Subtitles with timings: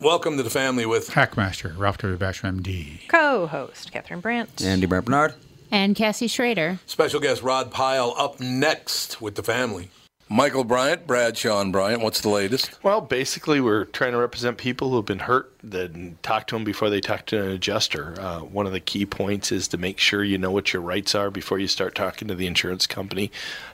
[0.00, 2.18] Welcome to the family with Hackmaster, Ralph W.
[2.18, 3.08] Basher, MD.
[3.08, 4.62] Co-host Catherine Brandt.
[4.62, 5.34] Andy Brant Bernard.
[5.70, 6.78] And Cassie Schrader.
[6.86, 9.88] special guest Rod Pyle up next with the family.
[10.28, 12.78] Michael Bryant, Bradshaw and Bryant, what's the latest?
[12.82, 16.64] Well, basically, we're trying to represent people who have been hurt, then talk to them
[16.64, 18.20] before they talk to an adjuster.
[18.20, 21.14] Uh, one of the key points is to make sure you know what your rights
[21.14, 23.30] are before you start talking to the insurance company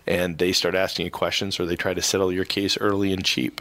[0.07, 3.25] and they start asking you questions or they try to settle your case early and
[3.25, 3.61] cheap.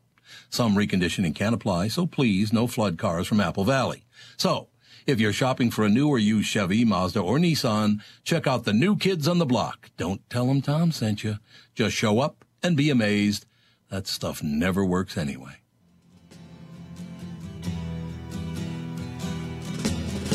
[0.49, 4.05] Some reconditioning can apply, so please no flood cars from Apple Valley.
[4.37, 4.69] So,
[5.07, 8.73] if you're shopping for a new or used Chevy, Mazda, or Nissan, check out the
[8.73, 9.89] new kids on the block.
[9.97, 11.37] Don't tell them Tom sent you.
[11.73, 13.45] Just show up and be amazed.
[13.89, 15.57] That stuff never works anyway.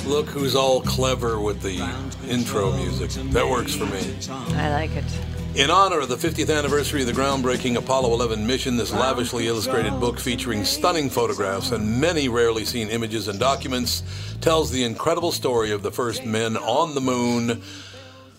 [0.04, 1.80] Look who's all clever with the
[2.28, 3.10] intro music.
[3.32, 4.16] That works for me.
[4.56, 5.35] I like it.
[5.56, 9.98] In honor of the 50th anniversary of the groundbreaking Apollo 11 mission, this lavishly illustrated
[9.98, 14.02] book featuring stunning photographs and many rarely seen images and documents
[14.42, 17.62] tells the incredible story of the first men on the moon.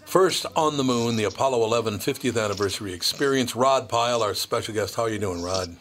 [0.05, 3.55] First on the moon, the Apollo 11 50th anniversary experience.
[3.55, 4.93] Rod Pyle, our special guest.
[4.93, 5.75] How are you doing, Rod?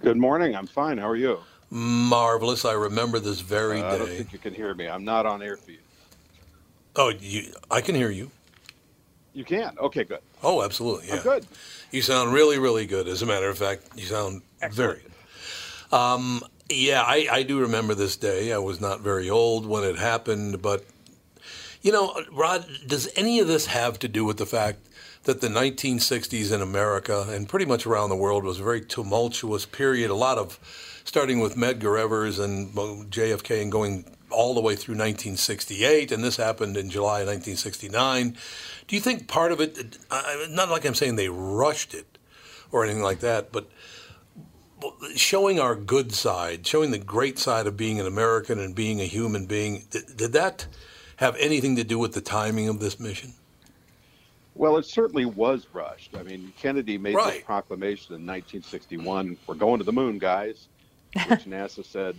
[0.00, 0.54] Good morning.
[0.54, 0.96] I'm fine.
[0.96, 1.40] How are you?
[1.70, 2.64] Marvelous.
[2.64, 4.86] I remember this very Uh, I don't think you can hear me.
[4.86, 5.78] I'm not on air for you.
[6.94, 8.30] Oh, you, I can hear you.
[9.34, 9.76] You can.
[9.78, 10.20] Okay, good.
[10.42, 11.08] Oh, absolutely.
[11.08, 11.16] Yeah.
[11.16, 11.46] I'm good.
[11.90, 13.08] You sound really, really good.
[13.08, 15.96] As a matter of fact, you sound very good.
[15.96, 18.52] Um, yeah, I, I do remember this day.
[18.52, 20.84] I was not very old when it happened, but
[21.82, 24.78] you know, Rod, does any of this have to do with the fact
[25.24, 29.66] that the 1960s in America and pretty much around the world was a very tumultuous
[29.66, 30.10] period?
[30.10, 30.58] A lot of
[31.04, 36.36] starting with Medgar Evers and JFK and going all the way through 1968, and this
[36.36, 38.36] happened in July 1969.
[38.88, 39.98] Do you think part of it,
[40.50, 42.18] not like I'm saying they rushed it
[42.70, 43.68] or anything like that, but
[45.14, 49.04] showing our good side, showing the great side of being an American and being a
[49.04, 50.66] human being, did, did that
[51.16, 53.34] have anything to do with the timing of this mission?
[54.54, 56.14] Well, it certainly was rushed.
[56.16, 57.34] I mean, Kennedy made Right.
[57.34, 60.68] this proclamation in 1961 we're going to the moon, guys.
[61.28, 62.16] Which NASA said,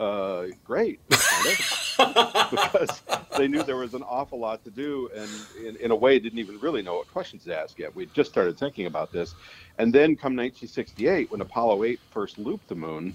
[0.00, 1.00] uh, great.
[1.10, 2.50] kind of.
[2.50, 3.02] because
[3.36, 5.28] they knew there was an awful lot to do and,
[5.66, 7.94] in, in a way, didn't even really know what questions to ask yet.
[7.94, 9.34] We just started thinking about this.
[9.78, 13.14] And then come 1968, when Apollo 8 first looped the moon,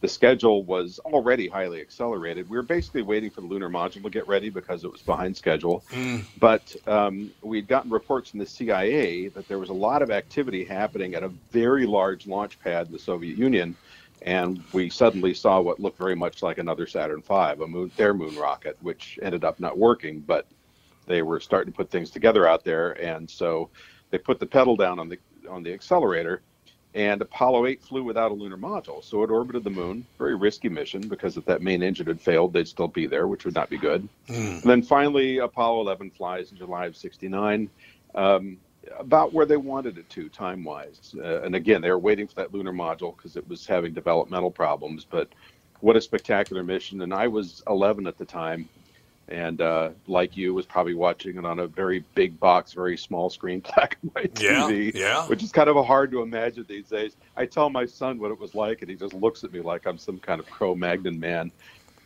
[0.00, 2.50] the schedule was already highly accelerated.
[2.50, 5.34] We were basically waiting for the lunar module to get ready because it was behind
[5.34, 5.82] schedule.
[6.38, 10.62] But um, we'd gotten reports from the CIA that there was a lot of activity
[10.62, 13.74] happening at a very large launch pad in the Soviet Union.
[14.24, 18.14] And we suddenly saw what looked very much like another Saturn V, a moon, their
[18.14, 20.20] moon rocket, which ended up not working.
[20.20, 20.46] But
[21.06, 23.68] they were starting to put things together out there, and so
[24.10, 25.18] they put the pedal down on the
[25.48, 26.40] on the accelerator.
[26.94, 30.06] And Apollo 8 flew without a lunar module, so it orbited the moon.
[30.16, 33.44] Very risky mission because if that main engine had failed, they'd still be there, which
[33.44, 34.08] would not be good.
[34.28, 37.68] And then finally, Apollo 11 flies in July of '69,
[38.14, 38.58] um,
[38.98, 41.14] about where they wanted it to time wise.
[41.18, 44.50] Uh, and again, they were waiting for that lunar module because it was having developmental
[44.50, 45.04] problems.
[45.04, 45.28] But
[45.80, 47.00] what a spectacular mission!
[47.02, 48.68] And I was 11 at the time.
[49.28, 53.30] and uh, like you, was probably watching it on a very big box, very small
[53.30, 54.94] screen, black and white TV.
[54.94, 55.26] Yeah, yeah.
[55.26, 57.16] Which is kind of a hard to imagine these days.
[57.36, 59.86] I tell my son what it was like, and he just looks at me like
[59.86, 61.50] I'm some kind of Cro-Magnon man.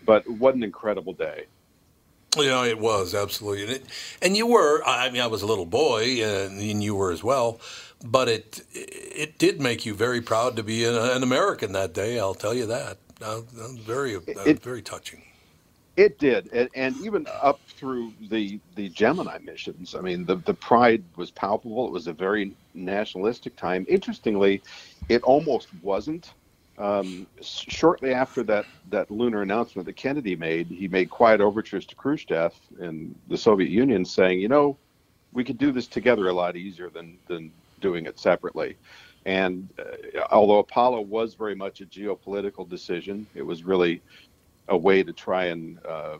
[0.04, 1.46] But what an incredible day!
[2.36, 3.86] Yeah, it was absolutely, and, it,
[4.22, 4.82] and you were.
[4.86, 7.60] I mean, I was a little boy, and, and you were as well.
[8.04, 12.18] But it it did make you very proud to be an, an American that day.
[12.18, 12.98] I'll tell you that.
[13.20, 13.40] Uh,
[13.84, 15.22] very uh, It- very touching.
[15.96, 19.94] It did, and, and even up through the the Gemini missions.
[19.96, 21.86] I mean, the the pride was palpable.
[21.86, 23.84] It was a very nationalistic time.
[23.88, 24.62] Interestingly,
[25.08, 26.34] it almost wasn't.
[26.78, 31.96] Um, shortly after that that lunar announcement that Kennedy made, he made quiet overtures to
[31.96, 34.78] Khrushchev and the Soviet Union, saying, you know,
[35.32, 38.76] we could do this together a lot easier than than doing it separately.
[39.26, 44.02] And uh, although Apollo was very much a geopolitical decision, it was really
[44.68, 46.18] a way to try and uh,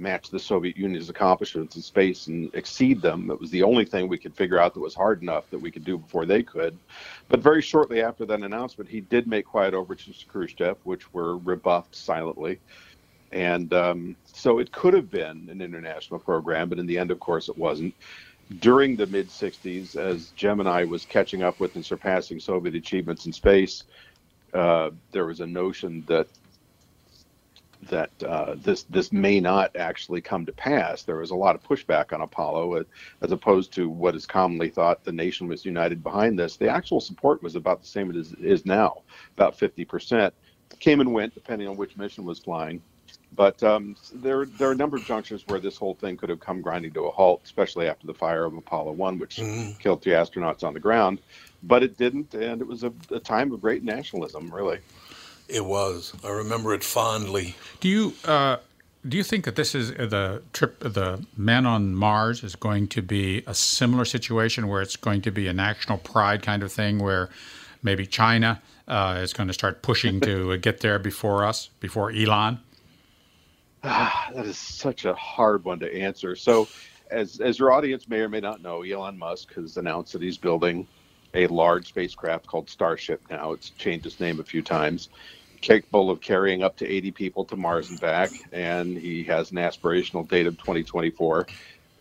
[0.00, 3.30] match the Soviet Union's accomplishments in space and exceed them.
[3.30, 5.70] It was the only thing we could figure out that was hard enough that we
[5.70, 6.76] could do before they could.
[7.28, 11.36] But very shortly after that announcement, he did make quiet overtures to Khrushchev, which were
[11.38, 12.58] rebuffed silently.
[13.32, 17.20] And um, so it could have been an international program, but in the end, of
[17.20, 17.94] course, it wasn't.
[18.58, 23.32] During the mid 60s, as Gemini was catching up with and surpassing Soviet achievements in
[23.32, 23.84] space,
[24.52, 26.26] uh, there was a notion that
[27.88, 31.02] that uh, this this may not actually come to pass.
[31.02, 32.84] There was a lot of pushback on Apollo, uh,
[33.22, 36.56] as opposed to what is commonly thought the nation was united behind this.
[36.56, 39.02] The actual support was about the same as it is now,
[39.36, 40.32] about 50%.
[40.78, 42.82] Came and went depending on which mission was flying.
[43.32, 46.40] But um, there, there are a number of junctures where this whole thing could have
[46.40, 49.40] come grinding to a halt, especially after the fire of Apollo 1, which
[49.78, 51.20] killed three astronauts on the ground.
[51.62, 54.80] But it didn't, and it was a, a time of great nationalism, really.
[55.50, 56.12] It was.
[56.24, 57.56] I remember it fondly.
[57.80, 58.58] Do you uh,
[59.06, 62.86] do you think that this is uh, the trip, the man on Mars is going
[62.88, 66.72] to be a similar situation where it's going to be a national pride kind of
[66.72, 67.30] thing, where
[67.82, 72.10] maybe China uh, is going to start pushing to uh, get there before us, before
[72.12, 72.60] Elon?
[73.82, 76.36] that is such a hard one to answer.
[76.36, 76.68] So,
[77.10, 80.38] as as your audience may or may not know, Elon Musk has announced that he's
[80.38, 80.86] building
[81.34, 83.22] a large spacecraft called Starship.
[83.30, 85.08] Now it's changed its name a few times,
[85.60, 89.58] capable of carrying up to 80 people to Mars and back, and he has an
[89.58, 91.46] aspirational date of 2024.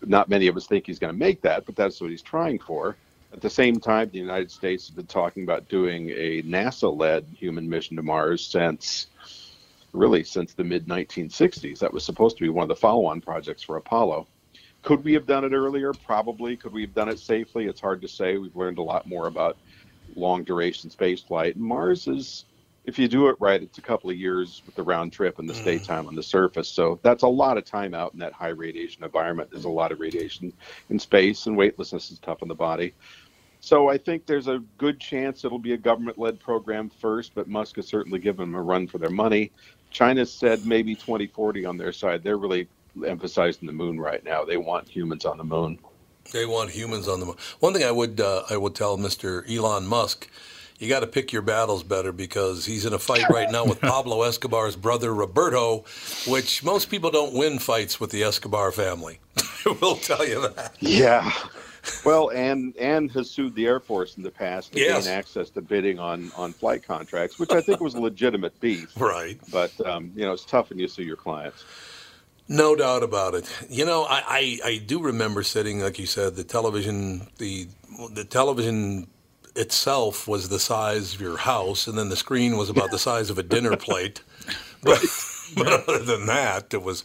[0.05, 2.59] Not many of us think he's going to make that, but that's what he's trying
[2.59, 2.95] for.
[3.33, 7.69] At the same time, the United States has been talking about doing a NASA-led human
[7.69, 9.07] mission to Mars since
[9.93, 11.79] really since the mid 1960s.
[11.79, 14.27] That was supposed to be one of the follow on projects for Apollo.
[14.81, 15.93] Could we have done it earlier?
[15.93, 16.55] Probably.
[16.55, 17.65] Could we have done it safely?
[17.65, 18.37] It's hard to say.
[18.37, 19.57] We've learned a lot more about
[20.15, 21.57] long duration space flight.
[21.57, 22.45] Mars is,
[22.89, 25.47] if you do it right, it's a couple of years with the round trip and
[25.47, 26.67] the stay time on the surface.
[26.67, 29.51] So that's a lot of time out in that high radiation environment.
[29.51, 30.51] There's a lot of radiation
[30.89, 32.95] in space, and weightlessness is tough on the body.
[33.61, 37.75] So I think there's a good chance it'll be a government-led program first, but Musk
[37.75, 39.51] has certainly given them a run for their money.
[39.91, 42.23] China said maybe 2040 on their side.
[42.23, 42.67] They're really
[43.05, 44.43] emphasizing the moon right now.
[44.45, 45.77] They want humans on the moon.
[46.33, 47.35] They want humans on the moon.
[47.59, 49.47] One thing I would uh, I would tell Mr.
[49.49, 50.27] Elon Musk,
[50.79, 53.79] you got to pick your battles better because he's in a fight right now with
[53.93, 55.83] Pablo Escobar's brother Roberto,
[56.27, 59.19] which most people don't win fights with the Escobar family.
[59.65, 60.75] I will tell you that.
[60.79, 61.31] Yeah.
[62.05, 65.05] Well, and and has sued the Air Force in the past to Yes.
[65.05, 68.91] gain access to bidding on on flight contracts, which I think was a legitimate beef.
[68.97, 69.39] Right.
[69.51, 71.63] But um, you know, it's tough when you sue your clients.
[72.47, 73.47] No doubt about it.
[73.69, 77.67] You know, I, I, I do remember sitting, like you said, the television, the
[78.13, 79.07] the television
[79.55, 83.29] itself was the size of your house, and then the screen was about the size
[83.29, 84.21] of a dinner plate.
[84.81, 85.03] But,
[85.57, 87.03] but other than that, it was.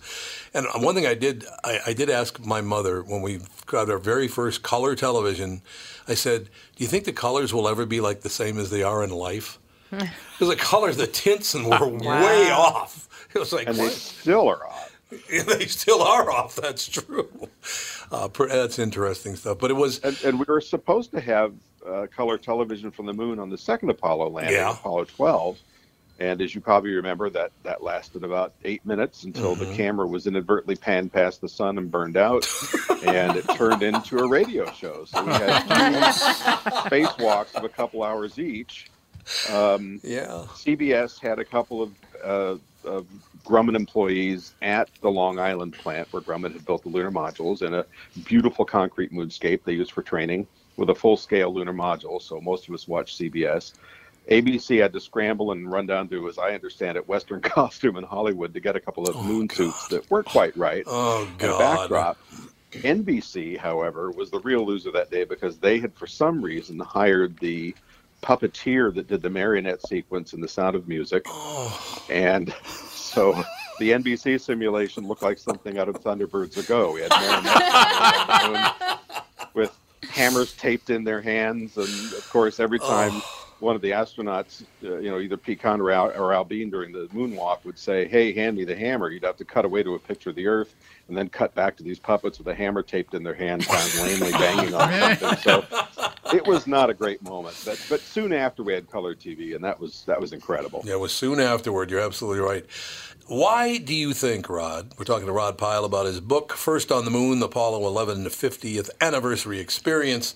[0.54, 3.98] And one thing I did, I, I did ask my mother when we got our
[3.98, 5.60] very first color television.
[6.06, 6.44] I said,
[6.76, 9.10] "Do you think the colors will ever be like the same as they are in
[9.10, 9.58] life?"
[9.90, 13.08] Because the colors, the tints, and were way off.
[13.34, 14.73] It was like, And they still are off.
[15.46, 16.56] they still are off.
[16.56, 17.28] That's true.
[18.12, 19.58] Uh, that's interesting stuff.
[19.58, 21.52] But it was And, and we were supposed to have
[21.86, 24.72] uh, color television from the moon on the second Apollo landing, Yeah.
[24.72, 25.58] Apollo 12.
[26.20, 29.70] And as you probably remember, that, that lasted about eight minutes until Mm-hmm.
[29.70, 32.46] the camera was inadvertently panned past the sun and burned out,
[33.04, 35.04] and it turned into a radio show.
[35.06, 38.86] So we had two spacewalks of a couple hours each.
[39.52, 40.44] Um, yeah.
[40.54, 41.92] CBS had a couple of,
[42.22, 43.06] uh, of
[43.44, 47.74] Grumman employees at the Long Island plant where Grumman had built the lunar modules in
[47.74, 47.84] a
[48.24, 52.20] beautiful concrete moonscape they used for training with a full scale lunar module.
[52.20, 53.74] So most of us watched CBS.
[54.30, 58.04] ABC had to scramble and run down to, as I understand it, Western Costume in
[58.04, 60.84] Hollywood to get a couple of oh, moon suits that weren't quite right.
[60.86, 61.58] Oh God.
[61.58, 62.18] backdrop.
[62.72, 67.38] NBC, however, was the real loser that day because they had, for some reason, hired
[67.38, 67.74] the
[68.24, 71.26] puppeteer that did the marionette sequence in The Sound of Music,
[72.08, 72.52] and
[72.90, 73.34] so
[73.78, 76.92] the NBC simulation looked like something out of Thunderbirds Are Go.
[76.92, 78.98] We had marionettes on the moon
[79.54, 83.20] with hammers taped in their hands, and of course, every time
[83.60, 87.06] one of the astronauts, uh, you know, either Pete Conrad, or Al Bean during the
[87.08, 89.98] moonwalk would say, "Hey, hand me the hammer," you'd have to cut away to a
[89.98, 90.74] picture of the Earth,
[91.08, 93.86] and then cut back to these puppets with a hammer taped in their hand, kind
[93.86, 95.38] of lamely banging on something.
[95.38, 95.64] So
[96.32, 97.60] it was not a great moment.
[97.64, 100.82] But but soon after we had color TV, and that was that was incredible.
[100.84, 101.90] Yeah, it was soon afterward.
[101.90, 102.64] You're absolutely right.
[103.26, 104.92] Why do you think, Rod?
[104.98, 108.26] We're talking to Rod Pyle about his book, First on the Moon, the Apollo 11
[108.26, 110.34] 50th Anniversary Experience.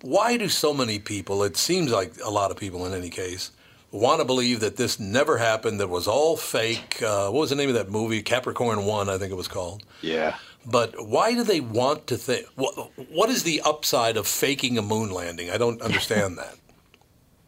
[0.00, 3.52] Why do so many people, it seems like a lot of people in any case,
[3.92, 7.00] want to believe that this never happened, that it was all fake?
[7.02, 8.22] Uh, what was the name of that movie?
[8.22, 9.84] Capricorn 1, I think it was called.
[10.02, 10.36] Yeah.
[10.70, 12.46] But why do they want to think?
[12.56, 15.50] What, what is the upside of faking a moon landing?
[15.50, 16.56] I don't understand that.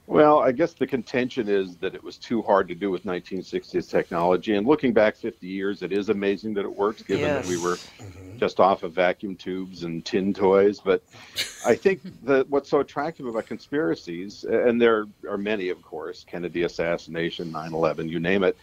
[0.07, 3.89] Well, I guess the contention is that it was too hard to do with 1960s
[3.91, 4.57] technology.
[4.57, 7.63] And looking back 50 years, it is amazing that it works, given that we Yes.
[7.63, 7.81] were
[8.41, 10.81] just off of vacuum tubes and tin toys.
[10.81, 11.05] But
[11.65, 16.65] I think that what's so attractive about conspiracies, and there are many, of course, Kennedy
[16.65, 18.59] assassination, 9 11, you name it,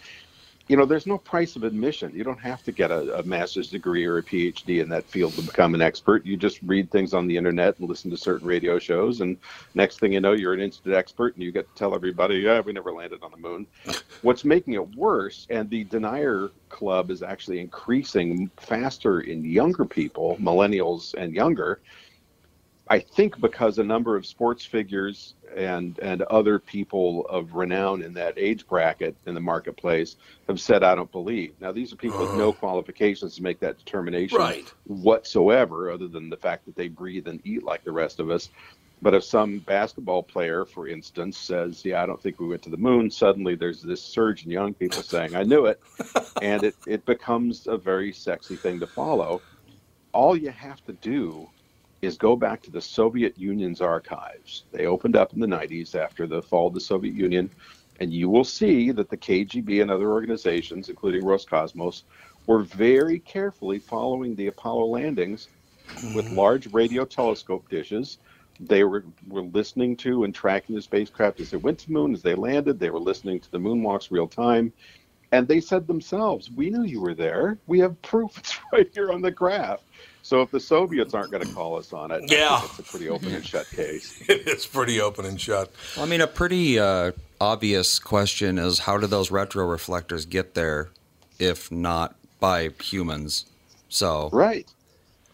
[0.67, 2.11] you know, there's no price of admission.
[2.13, 5.33] You don't have to get a, a master's degree or a PhD in that field
[5.33, 6.25] to become an expert.
[6.25, 9.37] You just read things on the internet and listen to certain radio shows, and
[9.75, 12.59] next thing you know, you're an instant expert, and you get to tell everybody, "Yeah,
[12.59, 13.65] we never landed on the moon."
[14.23, 20.37] What's making it worse, and the denier club is actually increasing faster in younger people,
[20.37, 21.79] millennials and younger.
[22.89, 28.13] I think because a number of sports figures and and other people of renown in
[28.13, 30.15] that age bracket in the marketplace
[30.47, 31.53] have said I don't believe.
[31.59, 32.59] Now these are people with no uh-huh.
[32.59, 34.73] qualifications to make that determination Right.
[34.85, 38.49] whatsoever, other than the fact that they breathe and eat like the rest of us.
[39.01, 42.69] But if some basketball player, for instance, says, "Yeah, I don't think we went to
[42.71, 45.79] the moon," suddenly there's this surge in young people saying, "I knew it,"
[46.41, 49.43] and it it becomes a very sexy thing to follow.
[50.13, 51.47] All you have to do
[52.01, 54.63] is go back to the Soviet Union's archives.
[54.71, 57.49] They opened up in the 90s after the fall of the Soviet Union,
[57.99, 62.03] and you will see that the KGB and other organizations, including Roscosmos,
[62.45, 65.49] were very carefully following the Apollo landings
[66.15, 66.35] with mm-hmm.
[66.35, 68.19] large radio telescope dishes.
[68.59, 72.13] They were, were listening to and tracking the spacecraft as they went to the moon,
[72.13, 72.79] as they landed.
[72.79, 74.73] They were listening to the moonwalks real time.
[75.31, 77.57] And they said themselves, We knew you were there.
[77.67, 78.37] We have proof.
[78.37, 79.81] It's right here on the graph.
[80.27, 82.61] So if the Soviets aren't going to call us on it, Yeah.
[82.65, 84.21] it's a pretty open and shut case.
[84.27, 85.71] it's pretty open and shut.
[85.95, 90.53] Well, I mean, a pretty uh, obvious question is how do those retro reflectors get
[90.53, 90.89] there
[91.39, 93.45] if not by humans?
[93.87, 94.67] So, Right.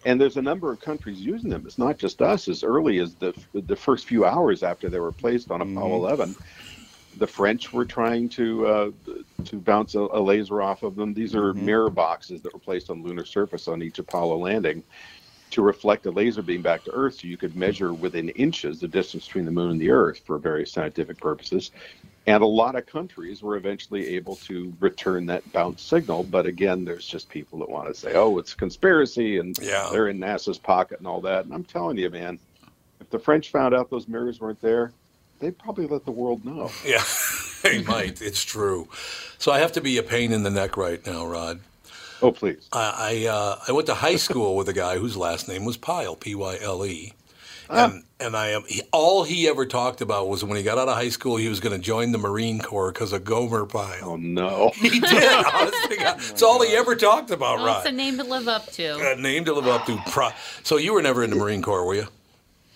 [0.05, 1.63] And there's a number of countries using them.
[1.65, 2.47] It's not just us.
[2.47, 6.35] As early as the the first few hours after they were placed on Apollo 11,
[7.17, 8.91] the French were trying to uh,
[9.45, 11.13] to bounce a, a laser off of them.
[11.13, 14.83] These are mirror boxes that were placed on lunar surface on each Apollo landing
[15.51, 18.87] to reflect a laser beam back to Earth, so you could measure within inches the
[18.87, 21.71] distance between the Moon and the Earth for various scientific purposes.
[22.25, 26.23] And a lot of countries were eventually able to return that bounce signal.
[26.23, 29.89] But again, there's just people that want to say, oh, it's a conspiracy and Yeah.
[29.91, 31.45] they're in NASA's pocket and all that.
[31.45, 32.39] And I'm telling you, man,
[33.01, 34.93] if the French found out those mirrors weren't there,
[35.39, 36.71] they'd probably let the world know.
[36.85, 37.03] Yeah,
[37.63, 38.21] they might.
[38.21, 38.87] It's true.
[39.37, 41.59] So I have to be a pain in the neck right now, Rod.
[42.21, 42.67] Oh, please.
[42.71, 45.77] I I, uh, I went to high school with a guy whose last name was
[45.77, 47.13] Pyle, P Y L E.
[47.69, 47.85] Ah.
[47.85, 50.87] And, and I am he, all he ever talked about was when he got out
[50.87, 54.11] of high school, he was going to join the Marine Corps because of Gomer Pyle.
[54.11, 54.71] Oh, no.
[54.75, 55.45] He did.
[55.45, 56.17] honest to God.
[56.17, 59.11] It's all he ever talked about, Well, it's a name to live up to.
[59.11, 60.33] A name to live up to.
[60.63, 62.07] So you were never in the Marine Corps, were you?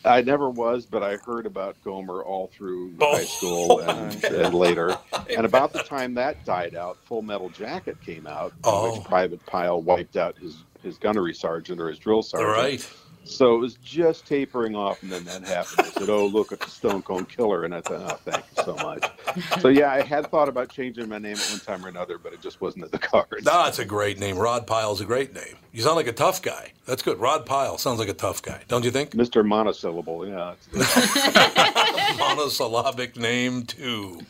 [0.08, 3.16] I never was, but I heard about Gomer all through Oh.
[3.18, 4.98] high school and, and later.
[5.36, 8.98] And about the time that died out, Full Metal Jacket came out, in Oh.
[8.98, 12.52] which Private Pyle wiped out his, his gunnery sergeant or his drill sergeant.
[12.56, 12.90] right.
[13.28, 15.88] So it was just tapering off, and then that happened.
[15.88, 18.64] I said, "Oh, look at the Stone Cold Killer," and I thought, "Oh, thank you
[18.64, 19.06] so much."
[19.62, 22.34] So yeah, I had thought about changing my name at one time or another, but
[22.34, 23.46] it just wasn't at the cards.
[23.46, 24.36] No, that's a great name.
[24.38, 25.56] Rod Pyle's a great name.
[25.72, 26.72] You sound like a tough guy.
[26.88, 27.20] That's good.
[27.20, 29.12] Rod Pyle sounds like a tough guy, don't you think?
[29.12, 29.46] Mr.
[29.46, 30.56] Monosyllable, yeah.
[32.18, 34.22] Monosyllabic name too.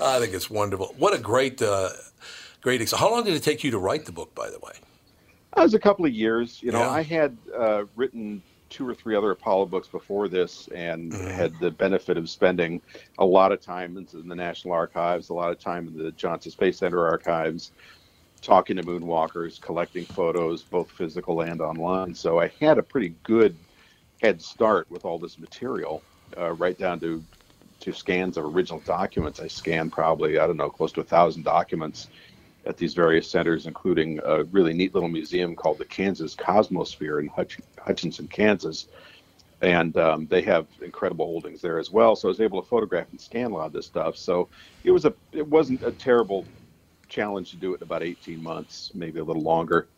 [0.00, 0.94] I think it's wonderful.
[0.98, 1.90] What a great, uh,
[2.62, 2.80] great.
[2.80, 4.72] Ex- How long did it take you to write the book, by the way?
[5.54, 6.62] That was a couple of years.
[6.62, 6.90] You know, Yeah.
[6.90, 11.70] I had uh, written two or three other Apollo books before this and had the
[11.70, 12.80] benefit of spending
[13.18, 16.50] a lot of time in the National Archives, a lot of time in the Johnson
[16.50, 17.72] Space Center archives,
[18.40, 22.14] talking to moonwalkers, collecting photos, both physical and online.
[22.14, 23.54] So I had a pretty good
[24.22, 26.02] head start with all this material,
[26.38, 27.22] uh, right down to
[27.80, 29.40] to scans of original documents.
[29.40, 32.08] I scanned probably I don't know close to a thousand documents
[32.66, 37.28] at these various centers, including a really neat little museum called the Kansas Cosmosphere in
[37.28, 38.88] Hutch- Hutchinson, Kansas.
[39.62, 42.16] And um, they have incredible holdings there as well.
[42.16, 44.16] So I was able to photograph and scan a lot of this stuff.
[44.16, 44.50] So
[44.84, 46.50] it was a it wasn't a terrible
[47.08, 49.90] challenge to do it in about 18 months, maybe a little longer.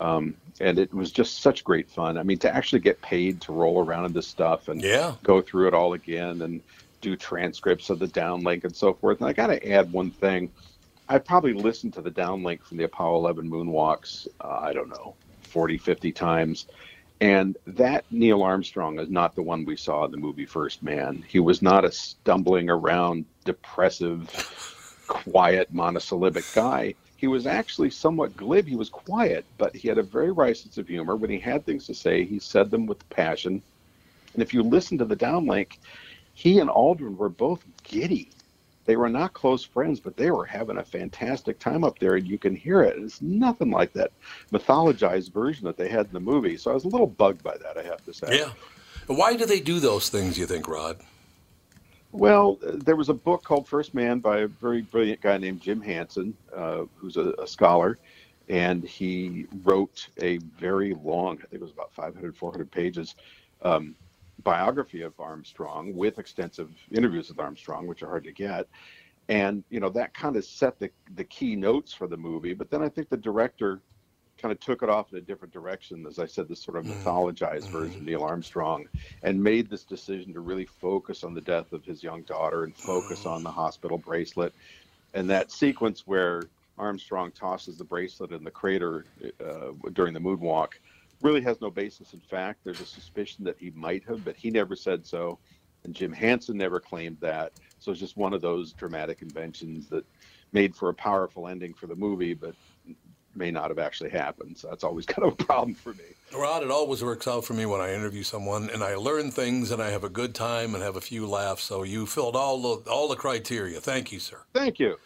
[0.00, 2.18] Um, and it was just such great fun.
[2.18, 5.16] I mean, to actually get paid to roll around in this stuff and Yeah.
[5.24, 6.62] go through it all again and
[7.02, 9.20] do transcripts of the downlink and so forth.
[9.20, 10.52] And I got to add one thing.
[11.08, 15.16] I probably listened to the downlink from the Apollo 11 moonwalks, uh, I don't know,
[15.44, 16.66] 40, 50 times.
[17.20, 21.24] And that Neil Armstrong is not the one we saw in the movie First Man.
[21.28, 24.30] He was not a stumbling around, depressive,
[25.08, 26.96] quiet, monosyllabic guy.
[27.16, 28.68] He was actually somewhat glib.
[28.68, 31.16] He was quiet, but he had a very wry sense of humor.
[31.16, 33.62] When he had things to say, he said them with passion.
[34.34, 35.78] And if you listen to the downlink,
[36.34, 38.37] he and Aldrin were both giddy.
[38.88, 42.26] They were not close friends, but they were having a fantastic time up there, and
[42.26, 42.96] you can hear it.
[42.96, 44.12] It's nothing like that
[44.50, 46.56] mythologized version that they had in the movie.
[46.56, 48.38] So I was a little bugged by that, I have to say.
[48.38, 48.50] Yeah.
[49.06, 51.02] Why do they do those things, you think, Rod?
[52.12, 55.82] Well, there was a book called First Man by a very brilliant guy named Jim
[55.82, 57.98] Hansen, uh, who's a, a scholar,
[58.48, 63.16] and he wrote a very long, I think it was about 500, 400 pages,
[63.60, 63.94] um,
[64.42, 68.66] biography of Armstrong with extensive interviews with Armstrong, which are hard to get.
[69.28, 72.54] And, you know, that kind of set the, the key notes for the movie.
[72.54, 73.80] But then I think the director
[74.38, 76.84] kind of took it off in a different direction, as I said, this sort of
[76.84, 77.06] mm-hmm.
[77.06, 77.72] mythologized mm-hmm.
[77.72, 78.88] version of Neil Armstrong,
[79.22, 82.74] and made this decision to really focus on the death of his young daughter and
[82.74, 83.30] focus mm-hmm.
[83.30, 84.54] on the hospital bracelet.
[85.14, 86.44] And that sequence where
[86.78, 89.04] Armstrong tosses the bracelet in the crater
[89.44, 90.74] uh, during the moonwalk
[91.22, 92.60] really has no basis in fact.
[92.64, 95.38] There's a suspicion that he might have, but he never said so.
[95.84, 97.52] And Jim Hansen never claimed that.
[97.78, 100.04] So it's just one of those dramatic inventions that
[100.52, 102.54] made for a powerful ending for the movie, but
[103.34, 104.58] may not have actually happened.
[104.58, 106.04] So that's always kind of a problem for me.
[106.34, 109.70] Rod, it always works out for me when I interview someone and I learn things
[109.70, 111.62] and I have a good time and have a few laughs.
[111.62, 113.80] So you filled all the all the criteria.
[113.80, 114.42] Thank you, sir.
[114.52, 114.96] Thank you.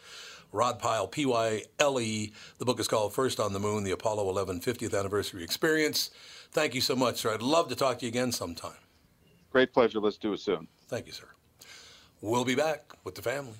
[0.53, 2.33] Rod Pyle, P Y L E.
[2.59, 6.11] The book is called First on the Moon: The Apollo 11 50th Anniversary Experience.
[6.53, 7.33] Thank you so much, sir.
[7.33, 8.73] I'd love to talk to you again sometime.
[9.51, 9.99] Great pleasure.
[9.99, 10.69] Let's do it soon.
[10.88, 11.29] Thank you, sir.
[12.21, 13.55] We'll be back with the family.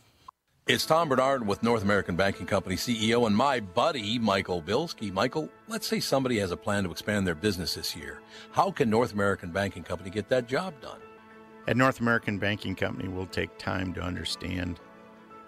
[0.69, 5.13] It's Tom Barnard with North American Banking Company CEO and my buddy, Michael Bilski.
[5.13, 8.21] Michael, let's say somebody has a plan to expand their business this year.
[8.53, 11.01] How can North American Banking Company get that job done?
[11.67, 14.79] At North American Banking Company, we'll take time to understand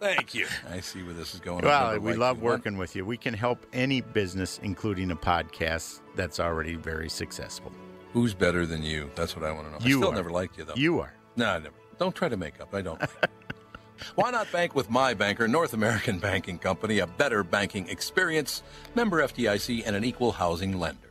[0.00, 0.46] God, thank you.
[0.70, 1.64] I see where this is going.
[1.64, 3.04] Well, we love working with you.
[3.04, 7.72] We can help any business, including a podcast that's already very successful.
[8.12, 9.10] Who's better than you?
[9.14, 9.78] That's what I want to know.
[9.80, 10.14] I You still are.
[10.14, 10.74] never liked you though.
[10.76, 11.12] You are.
[11.36, 11.74] No, I never.
[11.98, 12.74] Don't try to make up.
[12.74, 13.00] I don't.
[14.16, 18.62] Why not bank with my banker, North American Banking Company, a better banking experience,
[18.94, 21.10] member FDIC, and an equal housing lender?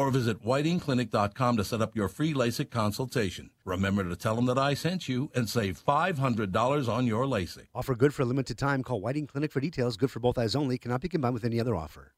[0.00, 3.50] or visit whitingclinic.com to set up your free LASIK consultation.
[3.66, 7.66] Remember to tell them that I sent you and save $500 on your LASIK.
[7.74, 8.82] Offer good for a limited time.
[8.82, 9.98] Call Whiting Clinic for details.
[9.98, 10.78] Good for both eyes only.
[10.78, 12.12] Cannot be combined with any other offer.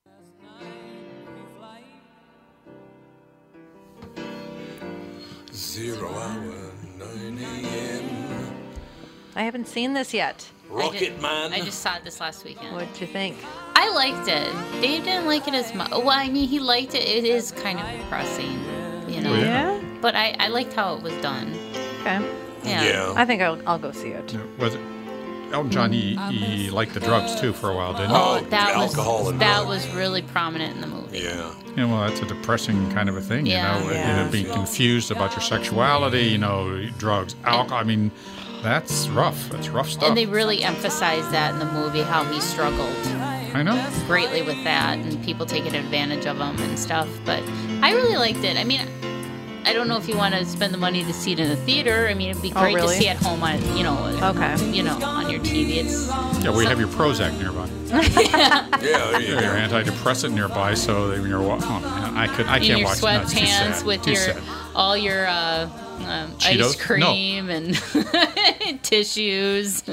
[5.53, 8.73] Zero hour, 9 a.m.
[9.35, 10.49] I haven't seen this yet.
[10.69, 11.53] Rocket Man.
[11.53, 12.75] I just saw it this last weekend.
[12.75, 13.37] What'd you think?
[13.83, 14.81] I liked it.
[14.81, 15.91] Dave didn't like it as much.
[15.91, 17.03] Well, I mean, he liked it.
[17.03, 18.53] It is kind of depressing,
[19.09, 19.33] you know.
[19.33, 19.81] Oh, yeah.
[20.01, 21.53] But I, I liked how it was done.
[22.01, 22.25] Okay.
[22.63, 23.13] Yeah.
[23.17, 24.37] I think I'll, I'll go see it.
[24.59, 24.81] Was it?
[25.53, 28.15] Elton John, he, he liked the drugs too for a while, didn't he?
[28.17, 29.85] Oh, oh that alcohol was and that drugs.
[29.85, 31.19] was really prominent in the movie.
[31.19, 31.53] Yeah.
[31.77, 33.79] Yeah, well, that's a depressing kind of a thing, Yeah.
[33.81, 34.19] you know, Yeah.
[34.19, 37.81] you know, being confused about your sexuality, you know, drugs, alcohol.
[37.81, 38.13] I mean,
[38.63, 39.51] that's rough.
[39.51, 40.09] That's rough stuff.
[40.09, 42.95] And they really emphasized that in the movie how he struggled
[43.55, 43.91] I know.
[44.07, 47.09] greatly with that, and people taking advantage of them and stuff.
[47.25, 47.43] But
[47.83, 48.57] I really liked it.
[48.57, 48.81] I mean,
[49.65, 51.57] I don't know if you want to spend the money to see it in the
[51.57, 52.09] theater.
[52.09, 52.97] I mean, it'd be Oh, great really?
[52.97, 53.97] to see at home on, you know,
[54.35, 54.71] Okay.
[54.73, 55.77] you know, on your TV.
[55.77, 56.09] It's
[56.43, 57.69] Yeah, we have your Prozac nearby.
[57.93, 59.91] Yeah, there you Yeah, your go.
[59.93, 62.89] antidepressant nearby, so that when you're wa- oh man, I could I in can't your
[62.89, 63.23] watch that.
[63.23, 63.87] It's too sweatpants sad.
[63.87, 64.43] with Too your sad.
[64.75, 65.69] all your uh,
[66.07, 66.99] um, ice Cheetos?
[66.99, 67.07] No.
[67.13, 67.75] cream and
[68.83, 69.85] tissues.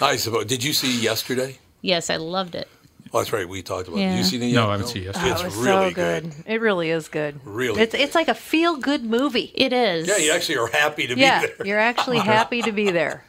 [0.00, 0.44] I suppose.
[0.46, 1.58] Did you see yesterday?
[1.80, 2.68] yes, I loved it.
[3.14, 3.46] Oh, that's right.
[3.48, 3.98] We talked about.
[3.98, 4.02] it.
[4.02, 4.10] Yeah.
[4.12, 4.42] Did you see it?
[4.44, 4.54] yet?
[4.54, 5.30] No, I haven't seen it yesterday.
[5.32, 6.22] It's Oh, it was really so good.
[6.30, 6.34] good.
[6.46, 7.40] It really is good.
[7.44, 8.00] Really It's good.
[8.00, 9.52] it's like a feel good movie.
[9.54, 10.08] It is.
[10.08, 11.66] Yeah, you actually are happy to Yeah, be there.
[11.66, 13.24] you're actually happy to be there.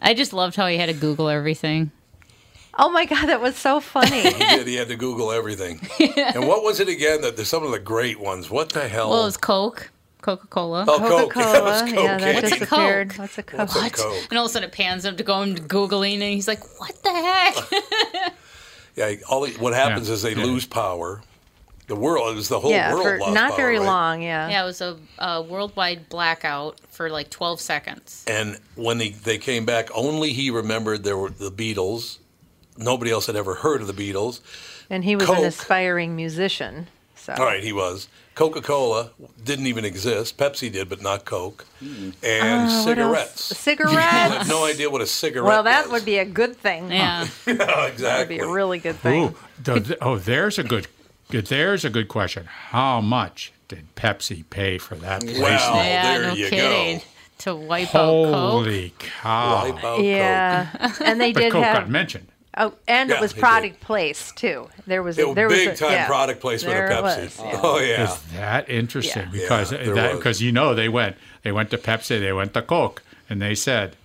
[0.00, 1.90] I just loved how he had to Google everything.
[2.78, 4.20] Oh my god, that was so funny.
[4.22, 4.66] He did.
[4.66, 5.80] He had to Google everything.
[6.16, 7.20] And what was it again?
[7.22, 8.50] That there's some of the great ones.
[8.50, 9.10] What the hell?
[9.10, 9.90] Well, it was Coke,
[10.20, 10.84] Coca Cola.
[10.88, 11.34] oh, Coca Coke.
[11.34, 12.02] That was Cola.
[12.02, 12.34] Yeah, that cocaine.
[12.34, 13.08] What's a disappeared.
[13.10, 13.18] Coke?
[13.18, 13.58] What's a Coke?
[13.58, 13.92] What's a What?
[13.92, 14.26] Coke?
[14.30, 16.62] And all of a sudden it pans him to go and Googling, and he's like,
[16.80, 18.34] what the heck?
[18.96, 20.44] Yeah, all what happens is they Yeah.
[20.44, 21.22] lose power.
[21.88, 23.86] The world is the whole Yeah, world for not power, very right?
[23.86, 24.22] long.
[24.22, 24.48] Yeah.
[24.48, 28.24] yeah, it was a, a worldwide blackout for like 12 seconds.
[28.26, 32.18] And when he, they came back, only he remembered there were the Beatles.
[32.78, 34.40] Nobody else had ever heard of the Beatles.
[34.88, 35.38] And he was Coke.
[35.38, 36.86] an aspiring musician.
[37.22, 37.34] So.
[37.38, 38.08] All right, he was.
[38.34, 39.10] Coca Cola
[39.44, 40.36] didn't even exist.
[40.38, 41.64] Pepsi did, but not Coke.
[41.80, 42.14] And
[42.68, 43.44] Uh, cigarettes.
[43.56, 43.96] Cigarettes.
[44.00, 45.92] have no idea what a cigarette Well, that was.
[45.92, 46.90] would be a good thing.
[46.90, 47.28] Yeah.
[47.46, 48.02] Exactly.
[48.04, 49.36] That would be a really good thing.
[49.64, 50.88] Ooh, th- oh, there's a good,
[51.30, 51.46] good.
[51.46, 52.46] There's a good question.
[52.46, 55.42] How much did Pepsi pay for that placement?
[55.44, 55.70] Wow.
[55.74, 57.00] Oh, yeah, there no you go.
[57.38, 58.34] To wipe out Coke.
[58.34, 59.64] Holy cow!
[59.72, 61.76] Wipe out Yeah, and they But did Coke have.
[61.76, 62.28] got mentioned.
[62.56, 64.68] Oh, and Yeah, it was they product placed too.
[64.86, 66.06] There was a, It there was was big a, time yeah.
[66.06, 67.22] product placement There of Pepsi.
[67.24, 67.60] was, oh, yeah.
[67.62, 68.04] Oh yeah.
[68.12, 69.22] Is that interesting?
[69.22, 69.28] Yeah.
[69.32, 72.62] Because Yeah, that because you know they went they went to Pepsi, they went to
[72.62, 73.96] Coke, and they said,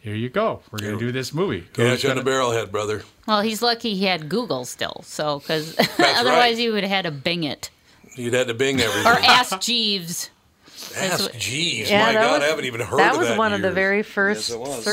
[0.00, 2.70] "Here you go, we're going to do this movie." Who's Cash on the gonna- barrelhead,
[2.70, 3.02] brother.
[3.28, 6.16] Well, he's lucky he had Google still, so because right.
[6.16, 7.70] otherwise he would have had to Bing it
[8.16, 9.06] You'd had to Bing everything.
[9.06, 10.30] or Ask Jeeves.
[10.96, 11.90] Ask Jeeves.
[11.90, 13.38] Yeah, My that God, was- I haven't even heard That of was that.
[13.38, 14.84] one in of the very first it was.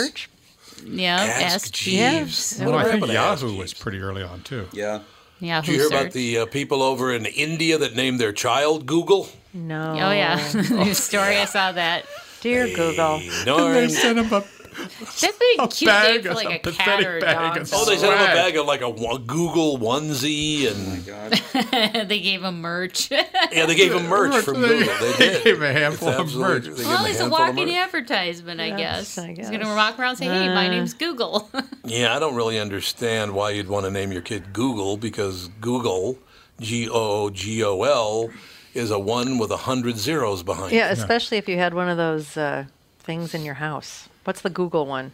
[0.85, 1.43] Yeah, search.
[1.43, 2.59] Ask Jeeves.
[2.59, 2.65] Yeah.
[2.65, 4.67] Well, I think happened to Yahoo was pretty early on too.
[4.73, 5.01] Yeah.
[5.39, 6.01] Yahoo Did you hear search.
[6.01, 9.27] about the uh, people over in India that named their child Google?
[9.53, 9.91] No.
[9.93, 12.05] Oh yeah, the story I saw that.
[12.41, 13.17] Dear Google.
[13.19, 13.89] Hey, darn.
[13.89, 17.21] sent him a, That'd be a cute bag, name for like a cat or a
[17.21, 17.67] bag dog.
[17.73, 22.07] Oh, they sent him a bag of like a Google onesie, and God.
[22.07, 23.11] they gave him merch.
[23.11, 24.93] yeah, they gave him merch from They- Google.
[24.99, 25.43] They they did.
[25.43, 26.63] gave him a handful of merch.
[26.65, 26.73] true.
[26.75, 29.17] They well, him a he's a walking advertisement, I Yes, guess.
[29.17, 29.49] I guess.
[29.49, 30.71] He's gonna walk around and say, "Hey, my Uh.
[30.71, 31.49] name's Google."
[31.83, 36.17] Yeah, I don't really understand why you'd want to name your kid Google because Google,
[36.59, 36.93] G O
[37.25, 38.29] O G O L,
[38.73, 40.75] is a one with a hundred zeros behind it.
[40.75, 40.97] Yeah, it.
[40.97, 42.65] especially if you had one of those uh,
[42.99, 44.07] things in your house.
[44.23, 45.11] What's the Google one?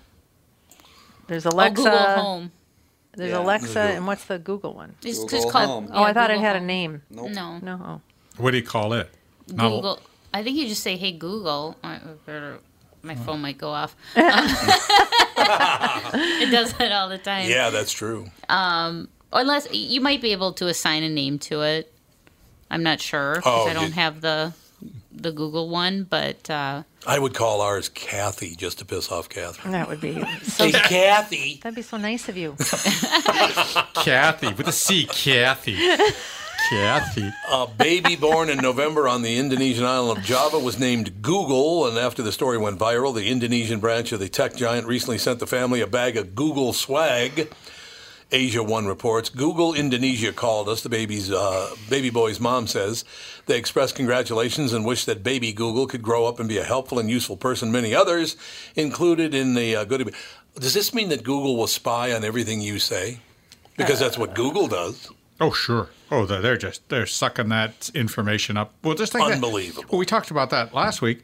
[1.28, 1.82] There's Alexa.
[1.82, 2.06] oh, Alexa.
[2.16, 2.52] Google Home.
[3.14, 3.40] There's Yeah.
[3.40, 3.82] Alexa, Google.
[3.82, 4.96] and what's the Google one?
[5.04, 5.66] It's Google just called.
[5.68, 5.90] Home.
[5.92, 7.02] oh, I yeah, thought it had a name.
[7.10, 7.32] Nope.
[7.32, 7.82] No, No.
[7.84, 8.02] Oh.
[8.38, 9.10] What do you call it?
[9.52, 10.00] Not- Google.
[10.34, 12.00] I think you just say, "Hey Google." I-
[13.02, 13.96] My phone might go off.
[14.16, 14.22] it
[16.52, 17.50] does that all the time.
[17.50, 18.28] Yeah, that's true.
[18.50, 21.94] Um, unless you might be able to assign a name to it.
[22.70, 24.54] I'm not sure 'cause Oh, I don't you- have the
[25.22, 29.72] the Google one, but uh, I would call ours Kathy just to piss off Catherine.
[29.72, 30.66] That would be so.
[30.66, 31.60] Hey, Kathy.
[31.62, 32.56] That'd be so nice of you.
[33.94, 35.78] Kathy with a C, Kathy.
[36.70, 37.32] Kathy.
[37.52, 41.98] A baby born in November on the Indonesian island of Java was named Google, and
[41.98, 45.48] after the story went viral, the Indonesian branch of the tech giant recently sent the
[45.48, 47.50] family a bag of Google swag.
[48.32, 50.82] Asia One reports Google Indonesia called us.
[50.84, 53.06] The baby's uh, baby boy's mom says
[53.46, 57.00] they expressed congratulations and wish that baby Google could grow up and be a helpful
[57.00, 57.72] and useful person.
[57.72, 58.36] Many others
[58.76, 60.14] included in the uh, good.
[60.60, 63.20] Does this mean that Google will spy on everything you say?
[63.78, 65.10] Because that's what Google does.
[65.40, 65.90] Oh sure.
[66.12, 68.74] Oh, they're just they're sucking that information up.
[68.84, 69.86] Well, just that- Unbelievable.
[69.90, 71.24] Well, we talked about that last week.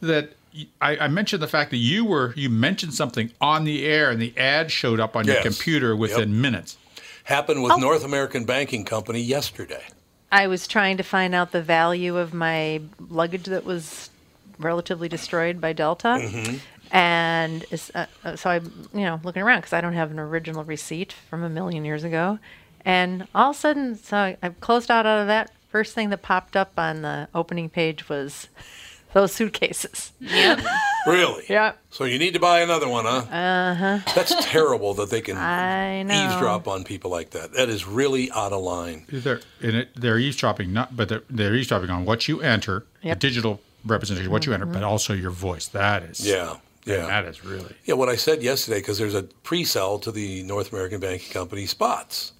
[0.00, 0.32] That
[0.80, 4.20] I, I mentioned the fact that you were you mentioned something on the air and
[4.20, 6.76] the ad showed up on your computer within minutes.
[7.24, 7.62] Happened Oh.
[7.62, 9.82] with North American Banking Company yesterday.
[10.30, 14.10] I was trying to find out the value of my luggage that was
[14.58, 16.08] relatively destroyed by Delta.
[16.20, 16.56] Mm-hmm.
[16.90, 20.64] And uh, uh, so I'm, you know, looking around because I don't have an original
[20.64, 22.38] receipt from a million years ago.
[22.84, 25.50] And all of a sudden, so I, I closed out out of that.
[25.70, 28.48] First thing that popped up on the opening page was
[29.12, 30.12] those suitcases.
[30.20, 30.60] Yep.
[31.04, 31.42] Really?
[31.48, 31.72] Yeah.
[31.90, 33.26] So you need to buy another one, huh?
[33.28, 33.98] Uh huh.
[34.14, 36.14] That's terrible that they can I know.
[36.14, 37.54] eavesdrop on people like that.
[37.54, 39.04] That is really out of line.
[39.08, 39.88] They're in it.
[39.96, 43.16] They're eavesdropping, not but they're, they're eavesdropping on what you enter, Yep.
[43.18, 45.66] the digital representation, what you enter, but also your voice.
[45.66, 47.06] That is Yeah, yeah.
[47.08, 50.72] That is really Yeah, what I said yesterday, because there's a pre-sell to the North
[50.72, 52.32] American Banking Company spots.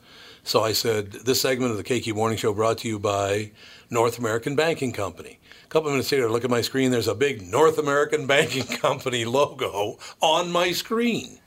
[0.45, 3.51] So I said, this segment of the KQ Morning Show brought to you by
[3.91, 5.41] North American Banking Company.
[5.73, 8.27] A couple of minutes later, I look at my screen, there's a big North American
[8.37, 11.39] Banking Company logo on my screen.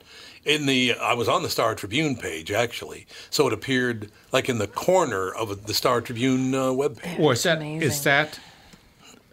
[0.43, 4.57] In the, I was on the Star Tribune page actually, so it appeared like in
[4.57, 7.19] the corner of the Star Tribune uh, webpage.
[7.19, 8.39] Well, is that is that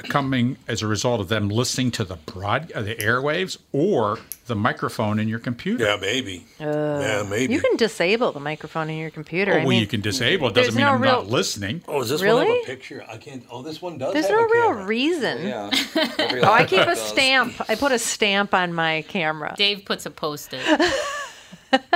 [0.02, 4.54] coming as a result of them listening to the broad uh, the airwaves or the
[4.54, 5.84] microphone in your computer?
[5.84, 6.44] Yeah, maybe.
[6.60, 7.54] Uh, yeah, maybe.
[7.54, 9.52] You can disable the microphone in your computer.
[9.52, 10.54] Oh, I well, mean, you can disable it.
[10.54, 11.82] Doesn't mean no I'm real, not listening.
[11.88, 13.04] Oh, is this one have a picture?
[13.08, 13.44] I can't.
[13.50, 14.12] Oh, this one does.
[14.12, 14.86] There's have no a real camera.
[14.86, 15.42] reason.
[15.46, 15.70] Yeah.
[16.44, 17.54] Oh, I keep a stamp.
[17.68, 19.54] I put a stamp on my camera.
[19.56, 20.60] Dave puts a post-it.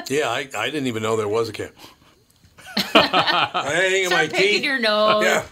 [0.09, 1.73] Yeah, I, I didn't even know there was a camera.
[2.95, 4.65] I hang in my Start picking teeth.
[4.65, 5.25] your nose.
[5.25, 5.45] Yeah.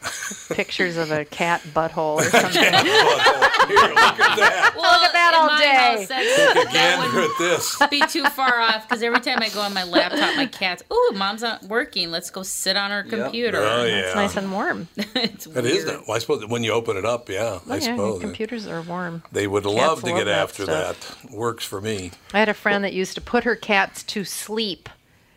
[0.54, 2.62] Pictures of a cat butthole or something.
[2.62, 4.72] Here, look at that.
[4.76, 5.74] Well, Look at that all my day.
[5.74, 7.78] House, that's, Take a that gander at this.
[7.90, 11.12] be too far off because every time I go on my laptop, my cat's, "Ooh,
[11.14, 12.10] mom's not working.
[12.10, 13.96] Let's go sit on her computer." Oh, yeah.
[14.06, 14.88] It's nice and warm.
[14.96, 16.06] it's It is that.
[16.06, 18.20] Well, I suppose when you open it up, yeah, Oh, I yeah, suppose.
[18.20, 19.22] computers are warm.
[19.32, 21.22] They would Cats love to love get that after stuff.
[21.22, 21.30] that.
[21.32, 22.10] Works for me.
[22.34, 24.88] I had a friend that used to put her cats to sleep.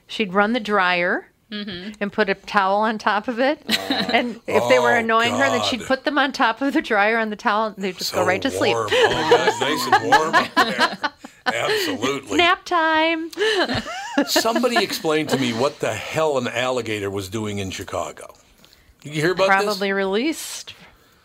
[0.07, 1.91] She'd run the dryer Mm-hmm.
[1.99, 3.61] and put a towel on top of it.
[3.69, 3.73] Oh.
[4.11, 6.81] and if they were Oh, annoying her, then she'd put them on top of the
[6.81, 8.75] dryer on the towel and they'd just go right to sleep.
[8.75, 11.11] Oh, nice and warm up there.
[11.45, 12.37] Absolutely.
[12.37, 13.29] Nap time.
[14.27, 18.33] Somebody explained to me what the hell an alligator was doing in Chicago.
[19.03, 19.63] You hear about this?
[19.65, 20.73] Probably released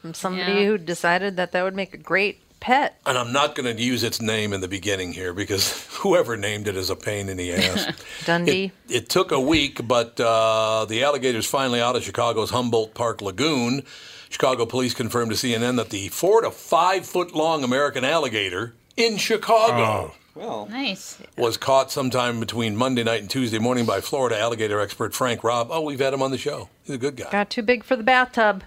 [0.02, 0.64] from somebody Yeah.
[0.66, 2.98] who decided that that would make a great pet.
[3.06, 6.68] And I'm not going to use its name in the beginning here because whoever named
[6.68, 7.86] it is a pain in the ass.
[8.24, 8.72] Dundee.
[8.88, 13.22] It, it took a week, but uh, the alligator's finally out of Chicago's Humboldt Park
[13.22, 13.82] Lagoon.
[14.30, 19.16] Chicago police confirmed to CNN that the four to five foot long American alligator in
[19.16, 20.14] Chicago Oh.
[20.34, 21.18] Well, Nice.
[21.36, 25.66] was caught sometime between Monday night and Tuesday morning by Florida alligator expert Frank Robb.
[25.72, 26.68] Oh, we've had him on the show.
[26.84, 27.28] He's a good guy.
[27.32, 28.62] Got too big for the bathtub.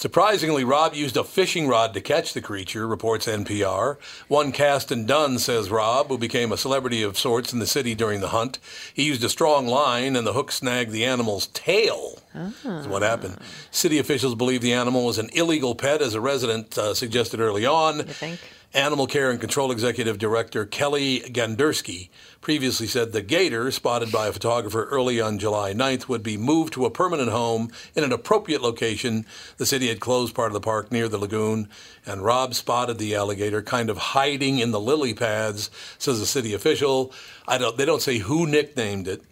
[0.00, 3.98] Surprisingly, Robb used a fishing rod to catch the creature, reports NPR.
[4.28, 7.94] One cast and done, says Robb, who became a celebrity of sorts in the city
[7.94, 8.58] during the hunt.
[8.94, 12.18] He used a strong line, and the hook snagged the animal's tail.
[12.34, 13.36] Is what happened.
[13.70, 17.66] City officials believe the animal was an illegal pet, as a resident uh, suggested early
[17.66, 17.98] on.
[17.98, 18.40] You think?
[18.72, 22.08] Animal Care and Control Executive Director Kelley Gandurski
[22.40, 26.74] previously said the gator, spotted by a photographer early on July 9th, would be moved
[26.74, 29.26] to a permanent home in an appropriate location.
[29.56, 31.68] The city had closed part of the park near the lagoon,
[32.06, 36.54] and Robb spotted the alligator kind of hiding in the lily pads, says a city
[36.54, 37.12] official.
[37.48, 39.22] I don't, they don't say who nicknamed it,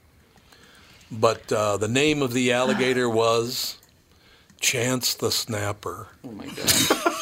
[1.13, 3.79] but uh, the name of the alligator was
[4.61, 6.09] Chance the Snapper.
[6.25, 7.15] oh my god.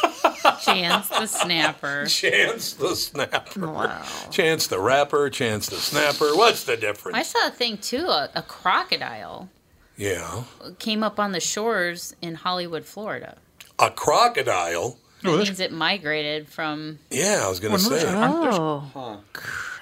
[0.63, 2.07] Chance the snapper.
[2.09, 3.67] Chance the Snapper.
[3.67, 4.05] Wow.
[4.31, 6.37] Chance the Rapper, Chance the Snapper.
[6.37, 7.17] What's the difference?
[7.17, 8.07] I saw a thing too.
[8.07, 9.49] A, a crocodile
[9.97, 10.45] yeah.
[10.79, 13.37] came up on the shores in Hollywood, Florida.
[13.79, 14.99] A crocodile.
[15.29, 16.99] Oh, It means it migrated from.
[17.11, 18.07] Yeah, I was going to oh, Well, say.
[18.15, 19.21] aren't there- Oh,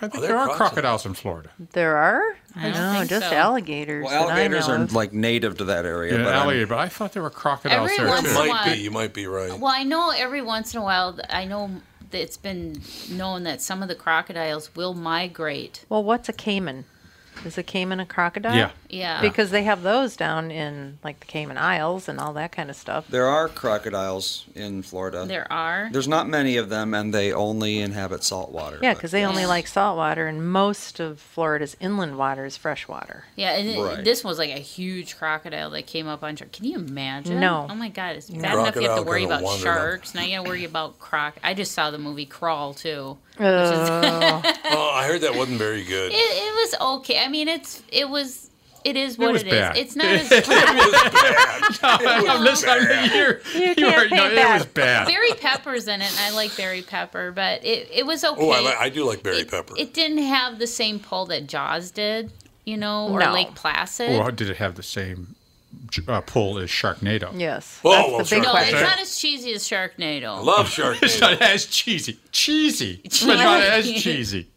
[0.01, 0.59] I think Oh, there they're are crocs.
[0.59, 1.51] crocodiles in Florida.
[1.73, 2.37] there are?
[2.57, 3.35] I don't no, just so.
[3.35, 4.05] alligators.
[4.05, 6.19] Well, alligators are like native to that area.
[6.19, 8.29] Yeah, but I'm- alligator, but I thought there were crocodiles Every there once too.
[8.29, 8.81] in might while- be.
[8.81, 9.53] You might be right.
[9.59, 11.71] Well, I know every once in a while, I know
[12.11, 12.81] that it's been
[13.11, 15.85] known that some of the crocodiles will migrate.
[15.89, 16.85] Well, what's a caiman?
[17.45, 18.55] Is a caiman a crocodile?
[18.57, 18.71] Yeah.
[18.89, 19.21] Yeah.
[19.21, 22.77] Because they have those down in like the Cayman Isles and all that kind of
[22.77, 23.07] stuff.
[23.09, 25.25] there are crocodiles in Florida.
[25.27, 25.89] there are.
[25.93, 28.79] There's not many of them, and they only inhabit salt water.
[28.83, 32.87] Yeah, because they only like salt water, and most of Florida's inland water is fresh
[32.89, 33.25] water.
[33.37, 34.05] Yeah, and Right.
[34.05, 36.37] this was like a huge crocodile that came up on.
[36.37, 36.49] shore.
[36.53, 37.41] Can you imagine?
[37.41, 37.67] No.
[37.69, 39.77] Oh my god, it's bad enough you have to worry about wandered up.
[39.77, 40.15] sharks.
[40.15, 41.37] Now you got to worry about croc.
[41.43, 43.19] I just saw the movie Crawl too.
[43.41, 46.13] Oh, oh, I heard that wasn't very good.
[46.13, 47.19] It, it was okay.
[47.25, 48.51] I mean, it's it was
[48.85, 49.53] it is what was it is.
[49.53, 49.77] bad.
[49.77, 52.23] It's not as it was bad.
[52.23, 53.15] It was I mean, bad.
[53.15, 55.07] you're, You you can't are, no, it was bad.
[55.09, 58.41] Barry Pepper's in it, and I like Barry Pepper, but it, it was okay.
[58.41, 59.75] Oh, I, li- I do like Barry it, Pepper.
[59.77, 62.31] It didn't have the same pull that Jaws did,
[62.65, 63.33] you know, or No.
[63.33, 64.11] Lake Placid.
[64.21, 65.35] Or did it have the same
[66.09, 67.39] uh, pull is Sharknado.
[67.39, 67.79] Yes.
[67.83, 68.43] Whoa, That's well, the big sure.
[68.43, 70.37] No, it's not as cheesy as Sharknado.
[70.37, 71.03] I Love Sharknado.
[71.03, 72.19] It's not as cheesy.
[72.33, 73.01] Cheesy.
[73.27, 74.49] But not as cheesy.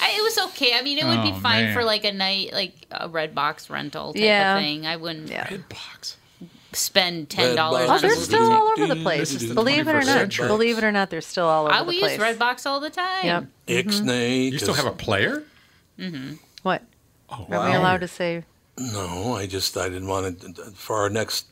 [0.00, 0.74] I, it was okay.
[0.74, 1.74] I mean, it would be Oh, fine man.
[1.74, 4.56] for like a night, like a red box rental type Yeah.
[4.56, 4.86] of thing.
[4.86, 5.56] I wouldn't Yeah.
[5.68, 6.18] Box.
[6.72, 9.32] spend ten dollars Oh, on a they're still all over the Dude, place.
[9.32, 10.46] this is Believe it or not, century.
[10.48, 12.18] believe it or not, they're still all over I the we place.
[12.18, 13.24] use Redbox all the time.
[13.24, 13.44] Yep.
[13.86, 14.52] Ixnay.
[14.52, 15.42] You still have a player?
[15.98, 16.34] Mm-hmm.
[16.62, 16.82] What?
[17.30, 18.44] Oh, Are we allowed to say?
[18.78, 20.52] No, I just I didn't want to.
[20.72, 21.46] For our next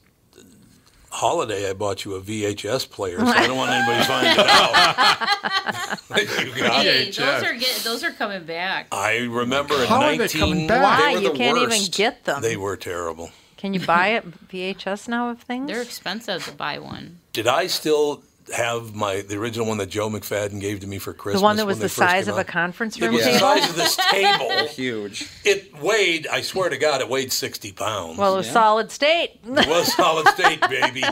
[1.10, 6.44] holiday, I bought you a VHS player, so I don't want anybody finding it out.
[6.56, 7.16] you got Hey, it.
[7.16, 8.88] those are get, those are coming back.
[8.92, 10.66] I remember in How are they 19.
[10.66, 10.82] back?
[11.00, 12.42] Why were you the can't even get them?
[12.42, 13.30] They were terrible.
[13.56, 15.68] Can you buy it VHS now of things?
[15.68, 17.20] They're expensive to buy one.
[17.32, 21.12] Did I still have my the original one that Joe McFadden gave to me for
[21.12, 21.40] Christmas?
[21.40, 22.46] the one that was the first size came of a out?
[22.46, 24.50] conference It room was the size of this table.
[24.68, 25.28] Huge.
[25.44, 26.26] It weighed.
[26.26, 28.18] I swear to God, it weighed sixty pounds.
[28.18, 29.40] Well, it was solid state.
[29.44, 31.04] It was solid state, baby.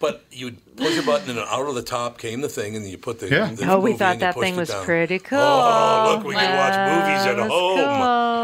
[0.00, 2.90] But you'd push a button and out of the top came the thing, and then
[2.90, 3.28] you put the.
[3.28, 3.52] Yeah.
[3.52, 4.84] the oh, we thought that thing was down.
[4.84, 5.38] pretty cool.
[5.38, 7.48] Oh, look, we can watch movies at home.
[7.48, 7.82] cool.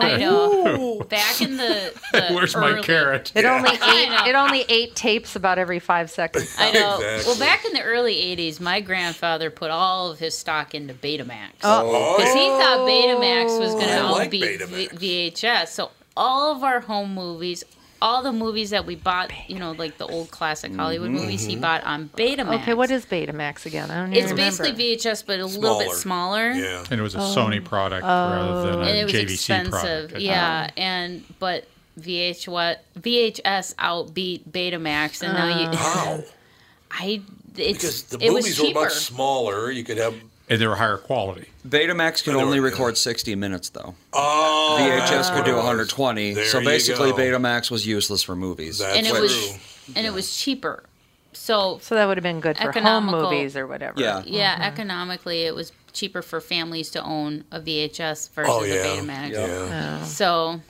[0.03, 0.92] I know.
[1.09, 3.33] Back in the, the Where's my carrot?
[3.35, 4.29] It only ate.
[4.29, 6.55] It only ate tapes about every five seconds.
[6.59, 6.97] I know.
[6.97, 7.31] Exactly.
[7.31, 11.51] Well, back in the early '80s, my grandfather put all of his stock into Betamax
[11.63, 14.99] Oh, oh because he thought Betamax was going to like outbeat Betamax.
[14.99, 15.69] v- VHS.
[15.69, 17.65] So all of our home movies,
[18.03, 21.21] all the movies that we bought, you know, like the old classic Hollywood mm-hmm.
[21.21, 21.63] movies, he mm-hmm.
[21.63, 22.63] bought on Betamax.
[22.63, 23.91] Okay, what is Betamax again?
[23.91, 24.65] I don't even It's remember.
[24.65, 26.53] basically VHS, but a little bit Smaller.
[26.53, 26.65] smaller.
[26.65, 26.85] Yeah.
[26.91, 27.35] And it was a oh.
[27.35, 29.71] Sony product rather than a and it was JVC expensive.
[30.11, 30.21] product.
[30.21, 31.69] Yeah, and but
[32.01, 35.71] VH what VHS outbeat Betamax, and now you.
[35.71, 36.25] Wow.
[36.91, 37.23] I
[37.57, 39.71] it's Because the it was movies were much smaller.
[39.71, 40.15] You could have.
[40.49, 41.49] And they were higher quality.
[41.67, 43.95] Betamax could They were- only record 60 minutes, though.
[44.13, 46.35] Oh, VHS could do 120.
[46.35, 47.17] There so you basically, go.
[47.17, 48.79] Betamax was useless for movies.
[48.79, 49.21] That's and it true.
[49.23, 49.59] was
[49.95, 50.85] and it was cheaper.
[51.33, 54.01] So So that would have been good for home movies or whatever.
[54.01, 54.23] Yeah.
[54.27, 54.63] yeah, mm-hmm.
[54.63, 58.85] economically it was cheaper for families to own a VHS versus Oh a yeah.
[58.85, 59.31] Betamax.
[59.33, 60.05] Yeah.
[60.05, 60.61] So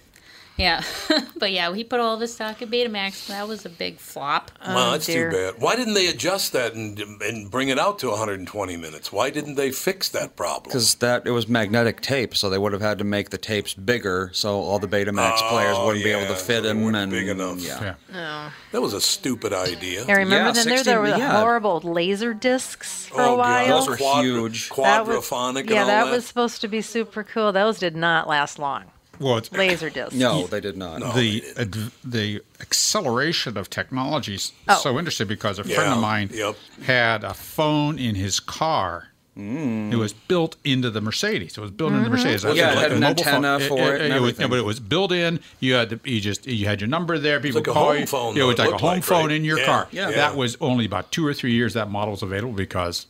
[0.57, 0.83] yeah,
[1.39, 3.27] but yeah, he put all the stock in Betamax.
[3.29, 4.51] That was a big flop.
[4.65, 5.31] Well, oh, that's dear.
[5.31, 5.61] too bad.
[5.63, 9.11] Why didn't they adjust that and and bring it out to 120 minutes?
[9.13, 10.65] Why didn't they fix that problem?
[10.65, 13.75] Because that it was magnetic tape, so they would have had to make the tapes
[13.75, 16.83] bigger, so all the Betamax oh, players Oh, wouldn't be able to fit they them.
[16.83, 17.59] weren't And big enough.
[17.61, 17.95] Yeah.
[18.13, 18.49] Yeah.
[18.49, 18.53] Oh.
[18.73, 20.05] that was a stupid idea.
[20.07, 21.41] I remember Yeah, then there, there were the yeah.
[21.41, 23.67] horrible laser discs for oh, a while.
[23.67, 23.81] God.
[23.81, 24.69] Those were Quadra- huge.
[24.71, 26.11] That was- Quadraphonic and yeah, all that that.
[26.13, 27.53] was supposed to be super cool.
[27.53, 28.85] Those did not last long.
[29.21, 30.15] Well, it's, Laser discs.
[30.15, 31.15] No, they did not.
[31.15, 34.79] the ad, the acceleration of technology is Oh.
[34.83, 36.57] so interesting because a friend Yeah, of mine yep.
[36.85, 39.09] had a phone in his car.
[39.39, 39.93] Mm.
[39.93, 41.57] It was built into the Mercedes.
[41.57, 42.17] It was built into the mm-hmm.
[42.23, 42.43] Mercedes.
[42.43, 43.45] That's Yeah, it like had a an mobile phone.
[43.45, 44.51] antenna for it and was, everything.
[44.51, 45.41] but it was built in.
[45.61, 47.41] You had to, you just you had your number there.
[47.41, 48.07] People like a call home you.
[48.07, 49.33] phone, Yeah, it was like a home like, phone right?
[49.37, 49.89] in your Yeah, car.
[49.91, 50.11] yeah.
[50.11, 50.17] yeah.
[50.17, 53.07] That was only about two or three years that model was available because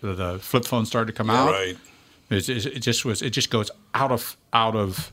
[0.00, 1.50] the, the flip phone started to come out.
[1.52, 1.76] right.
[2.30, 3.22] It's, it's, it just was.
[3.22, 5.12] It just goes out of out of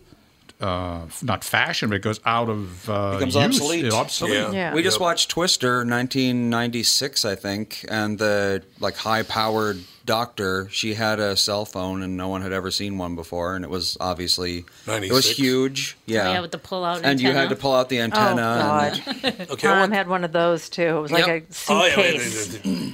[0.60, 3.44] uh, not fashion, but it goes out of uh, Becomes use.
[3.46, 3.86] obsolete.
[3.86, 4.34] It's obsolete.
[4.36, 4.52] Yeah.
[4.52, 4.74] Yeah.
[4.74, 5.02] We just Yep.
[5.02, 10.68] watched Twister, 1996, I think, and the like high-powered doctor.
[10.72, 13.70] She had a cell phone, and no one had ever seen one before, and it
[13.70, 15.96] was obviously it was huge.
[16.08, 18.36] Yeah, Yeah, with the pull-out and you had to pull out the Oh antenna.
[18.42, 19.68] God, and- Okay.
[19.68, 20.82] Tom what- had one of those too.
[20.98, 21.44] It was like Yep.
[21.44, 22.58] a Oh, yeah, suitcase.
[22.64, 22.94] doing?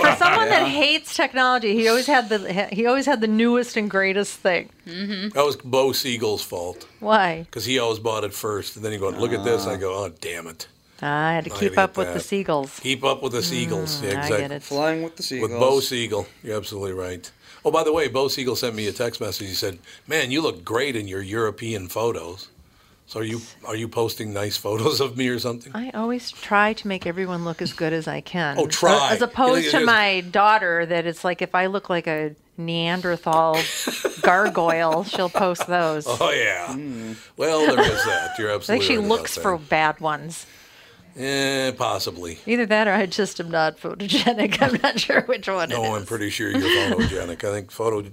[0.00, 3.90] For someone that hates technology, he always had the he always had the newest and
[3.90, 4.70] greatest thing.
[4.86, 7.42] That was Bo Siegel's fault Why?
[7.42, 9.72] because he always bought it first, and then he go, "Look at this." Ah.
[9.72, 10.68] I go, "Oh, damn it!
[11.02, 12.78] I had to keep up with the seagulls.
[12.80, 14.62] Keep up with the Seagulls." yeah, Mm, I get it.
[14.62, 15.50] Flying with the Seagulls.
[15.50, 17.30] With Bo Siegel, you're absolutely right.
[17.64, 19.48] Oh, by the way, Bo Siegel sent me a text message.
[19.48, 22.48] He said, "Man, you look great in your European photos."
[23.06, 25.72] So are you are you posting nice photos of me or something?
[25.74, 28.56] I always try to make everyone look as good as I can.
[28.58, 29.10] Oh, try.
[29.12, 31.90] As opposed You to think it is- my daughter, that it's like if I look
[31.90, 33.58] like a Neanderthal
[34.22, 36.04] gargoyle, she'll post those.
[36.06, 36.76] Oh yeah.
[37.36, 38.38] Well, there is that.
[38.38, 38.86] You're I absolutely.
[38.86, 40.46] think she right looks for bad ones.
[41.16, 42.38] Eh, possibly.
[42.46, 44.60] Either that or I just am not photogenic.
[44.62, 47.44] I'm not sure which one No, I'm pretty sure you're photogenic.
[47.44, 48.08] I think photo,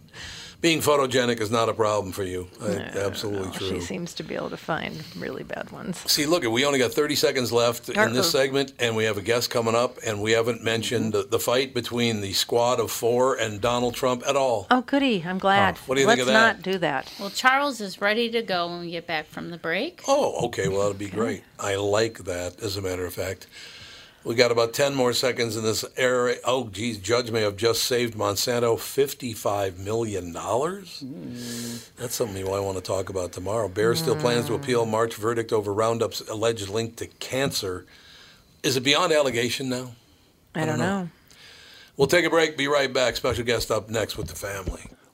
[0.60, 2.48] being photogenic is not a problem for you.
[2.62, 3.68] I absolutely Oh, true.
[3.70, 6.00] She seems to be able to find really bad ones.
[6.12, 9.22] See, look, we only got 30 seconds left in this segment, and we have a
[9.22, 13.36] guest coming up, and we haven't mentioned the, the fight between the squad of four
[13.36, 14.66] and Donald Trump at all.
[14.72, 15.24] Oh, goody.
[15.26, 15.76] I'm glad.
[15.78, 16.42] Oh, what do you Let's think of that?
[16.56, 17.14] Let's not do that.
[17.20, 20.02] Well, Charles is ready to go when we get back from the break.
[20.08, 20.68] Oh, okay.
[20.68, 21.44] Well, that'll be great.
[21.60, 23.48] I like that, as a matter of fact.
[24.28, 26.36] We got about 10 more seconds in this area.
[26.44, 30.34] Oh, geez, Judge may have just saved Monsanto $55 million.
[30.34, 31.96] Mm.
[31.96, 33.70] That's something I want to talk about tomorrow.
[33.70, 33.98] Bayer mm.
[33.98, 37.86] still plans to appeal March verdict over Roundup's alleged link to cancer.
[38.64, 39.92] Is it beyond allegation now?
[40.54, 41.04] I, I don't, don't know.
[41.04, 41.10] know.
[41.96, 43.16] We'll take a break, be right back.
[43.16, 44.82] Special guest up next with the family.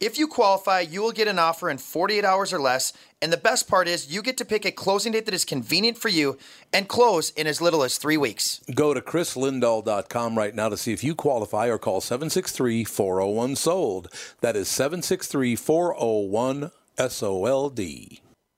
[0.00, 2.94] If you qualify, you will get an offer in 48 hours or less.
[3.20, 5.98] And the best part is, you get to pick a closing date that is convenient
[5.98, 6.38] for you
[6.72, 8.62] and close in as little as three weeks.
[8.74, 14.08] Go to chrislindahl.com right now to see if you qualify or call 763 401 SOLD.
[14.40, 17.80] That is 763 401 SOLD.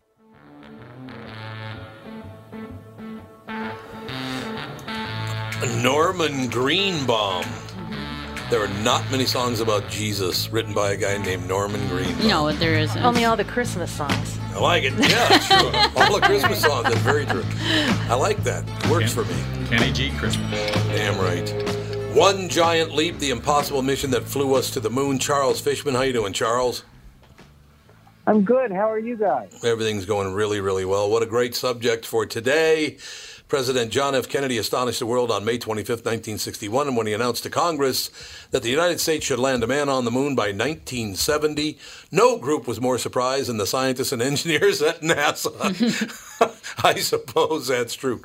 [5.83, 7.47] Norman Greenbaum.
[8.51, 12.29] There are not many songs about Jesus written by a guy named Norman Greenbaum.
[12.29, 13.03] No, there isn't.
[13.03, 14.39] Only all the Christmas songs.
[14.55, 14.93] I like it.
[14.99, 15.71] Yeah, true.
[16.03, 16.85] All the Christmas songs.
[16.85, 17.45] That's very true.
[18.09, 18.65] I like that.
[18.91, 19.67] Works Ken, for me.
[19.67, 20.11] Kenny G.
[20.11, 20.51] Christmas.
[20.89, 21.49] Damn right.
[22.15, 25.19] One giant leap, the impossible mission that flew us to the moon.
[25.19, 26.85] Charles Fishman, how you doing, Charles?
[28.27, 28.71] I'm good.
[28.71, 29.65] How are you guys?
[29.65, 31.11] Everything's going really, really well.
[31.11, 32.99] What a great subject for today.
[33.53, 34.31] President John F.
[34.31, 38.11] Kennedy astonished the world on May 25, 1961, when he announced to Congress
[38.51, 41.77] that the United States should land a man on the moon by 1970.
[42.11, 45.53] No group was more surprised than the scientists and engineers at NASA.
[46.83, 48.23] I suppose that's true.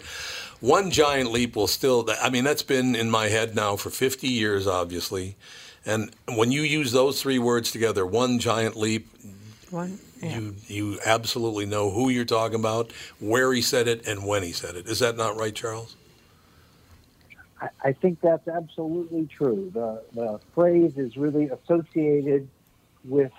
[0.62, 4.30] One giant leap will still, I mean, that's been in my head now for 50
[4.30, 5.36] years, obviously.
[5.86, 9.10] And when you use those three words together, one giant leap,
[9.72, 10.39] one yeah.
[10.39, 14.51] You you absolutely know who you're talking about, where he said it, and when he
[14.51, 14.88] said it.
[14.88, 15.95] Is that not right, Charles?
[17.61, 19.72] I, I think that's absolutely true.
[19.74, 22.47] The the phrase is really associated
[23.05, 23.32] with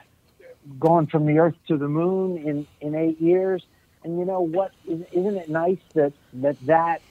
[0.78, 3.64] going from the Earth to the Moon in in eight years.
[4.04, 4.72] And you know what?
[4.86, 7.02] Isn't it nice that that that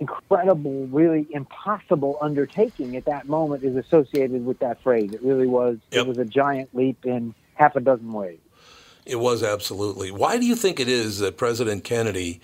[0.00, 5.12] incredible, really impossible undertaking at that moment is associated with that phrase.
[5.12, 5.78] It really was.
[5.92, 6.02] Yep.
[6.02, 8.38] It was a giant leap in half a dozen ways.
[9.06, 10.10] It was absolutely.
[10.10, 12.40] Why do you think it is that President Kennedy,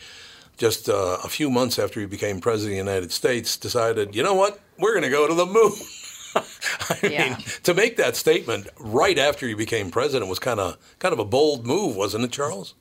[0.57, 4.23] just uh, a few months after he became president of the United States, decided, you
[4.23, 5.73] know what, we're going to go to the moon?
[6.35, 7.29] I yeah.
[7.31, 11.19] mean, to make that statement right after he became president was kind of kind of
[11.19, 12.75] a bold move, wasn't it, Charles?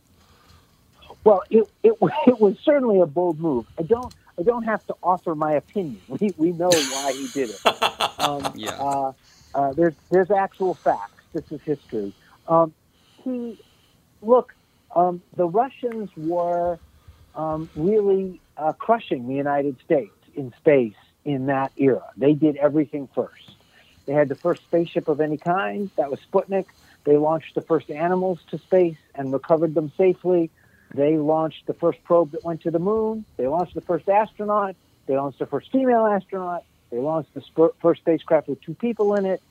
[1.24, 1.94] Well, it, it
[2.28, 3.66] it was certainly a bold move.
[3.78, 6.02] I don't I don't have to offer my opinion.
[6.20, 8.20] We we know why he did it.
[8.20, 8.72] Um, yeah.
[8.72, 9.14] Uh,
[9.56, 11.19] uh, there's there's actual facts.
[11.34, 12.14] This is history.
[12.48, 12.74] Um,
[13.24, 13.58] he
[14.22, 14.54] look,
[14.96, 16.80] um, the Russians were
[17.36, 22.04] um, really uh, crushing the United States in space in that era.
[22.18, 23.34] They did everything first.
[24.08, 26.66] They had the first spaceship of any kind, that was Sputnik.
[27.06, 30.50] They launched the first animals to space and recovered them safely.
[30.96, 33.26] They launched the first probe that went to the moon.
[33.38, 34.76] They launched the first astronaut.
[35.08, 36.64] They launched the first female astronaut.
[36.92, 39.42] They launched the sp- first spacecraft with two people in it.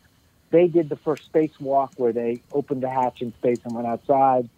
[0.50, 4.48] They did the first spacewalk where they opened the hatch in space and went outside.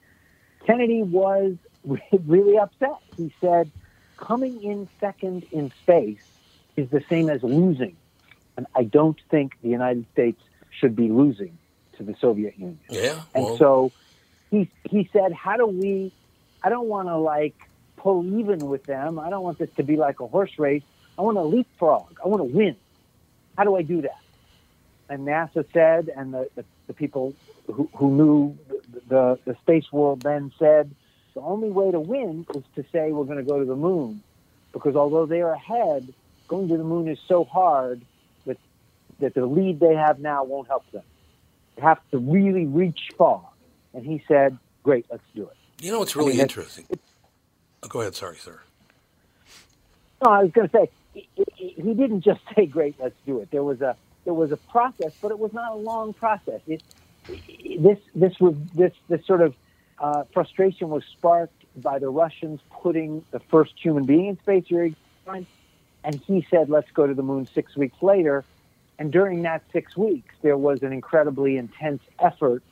[0.66, 1.56] Kennedy was
[2.26, 2.98] really upset.
[3.16, 3.70] He said,
[4.16, 6.22] coming in second in space
[6.76, 7.96] is the same as losing.
[8.56, 11.58] And I don't think the United States should be losing
[11.96, 12.78] to the Soviet Union.
[12.88, 13.20] Yeah.
[13.34, 13.92] And well, so
[14.50, 16.12] he he said, "How do we?
[16.62, 17.54] I don't want to like
[17.96, 19.18] pull even with them.
[19.18, 20.82] I don't want this to be like a horse race.
[21.18, 22.18] I want to leapfrog.
[22.22, 22.76] I want to win.
[23.56, 24.20] How do I do that?"
[25.10, 27.34] And NASA said, and the the, the people
[27.66, 28.58] who, who knew
[29.08, 30.94] the, the space world then said,
[31.34, 34.22] the only way to win is to say we're going to go to the moon,
[34.72, 36.12] because although they are ahead,
[36.46, 38.02] going to the moon is so hard
[38.46, 38.58] that
[39.18, 41.02] that the lead they have now won't help them.
[41.76, 43.42] They have to really reach far.
[43.94, 46.86] And he said, "Great, let's do it." You know, it's really I mean, interesting.
[47.82, 48.14] Oh, go ahead.
[48.14, 48.60] Sorry, sir.
[50.24, 53.50] No, I was going to say he, he didn't just say, "Great, let's do it."
[53.50, 56.60] There was a there was a process, but it was not a long process.
[56.66, 56.82] It,
[57.78, 59.54] this this was this this sort of
[59.98, 64.94] uh, frustration was sparked by the Russians putting the first human being in space, Yuri
[65.26, 65.46] Gagarin,
[66.04, 68.44] and he said, "Let's go to the moon." Six weeks later,
[68.98, 72.62] and during that six weeks, there was an incredibly intense effort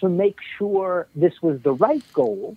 [0.00, 2.56] to make sure this was the right goal,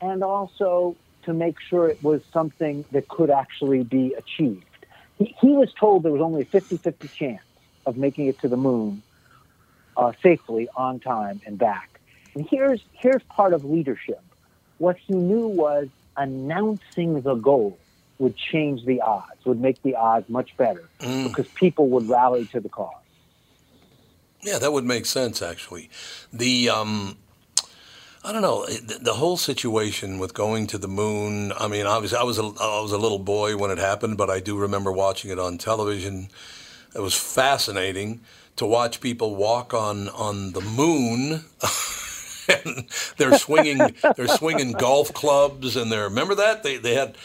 [0.00, 4.64] and also to make sure it was something that could actually be achieved.
[5.18, 7.42] He, he was told there was only a 50-50 chance
[7.86, 9.02] of making it to the moon
[9.96, 12.00] uh, safely, on time, and back.
[12.34, 14.20] And here's here's part of leadership.
[14.78, 17.78] What he knew was announcing the goal
[18.18, 21.28] would change the odds, would make the odds much better Mm.
[21.28, 22.94] because people would rally to the cause.
[24.42, 25.90] Yeah, that would make sense actually.
[26.32, 27.16] The um,
[28.24, 31.52] I don't know the, the whole situation with going to the moon.
[31.58, 34.30] I mean, obviously, I was a, I was a little boy when it happened, but
[34.30, 36.28] I do remember watching it on television.
[36.94, 38.22] It was fascinating
[38.56, 41.44] to watch people walk on on the moon.
[42.48, 43.78] and they're swinging
[44.16, 47.16] they're swinging golf clubs and they're remember that they they had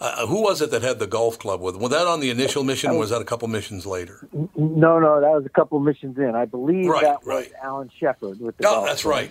[0.00, 2.62] uh, who was it that had the golf club with was that on the initial
[2.62, 6.16] mission or was that a couple missions later No, no, that was a couple missions
[6.18, 6.36] in.
[6.36, 7.52] I believe Right, that was right.
[7.62, 8.66] Alan Shepard with the.
[8.68, 9.14] oh golf that's club.
[9.14, 9.30] right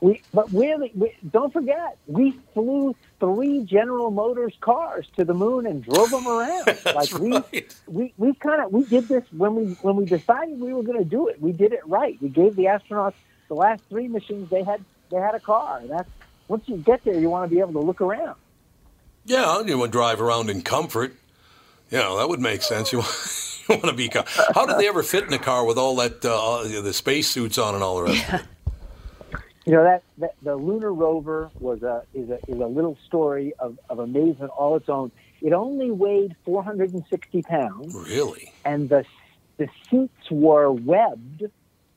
[0.00, 5.66] We, but really, we, don't forget, we flew three General Motors cars to the moon
[5.66, 6.66] and drove them around.
[6.94, 10.74] like we, we, we kind of we did this when we when we decided we
[10.74, 11.40] were going to do it.
[11.40, 12.20] We did it right.
[12.20, 13.14] We gave the astronauts
[13.48, 14.50] the last three missions.
[14.50, 15.82] They had they had a car.
[15.86, 16.10] That's
[16.48, 18.36] once you get there, you want to be able to look around.
[19.24, 21.14] Yeah, you would drive around in comfort.
[21.90, 22.92] You know, that would make sense.
[22.92, 22.98] You,
[23.68, 24.10] you want to be.
[24.54, 27.58] How did they ever fit in a car with all that, uh, the space suits
[27.58, 28.28] on and all the rest?
[28.28, 28.46] of it?
[29.66, 33.52] You know that, that the lunar rover was a is a is a little story
[33.58, 35.10] of, of amazement all its own.
[35.42, 37.92] It only weighed 460 pounds.
[37.92, 38.52] Really?
[38.64, 39.04] and the
[39.56, 41.44] the seats were webbed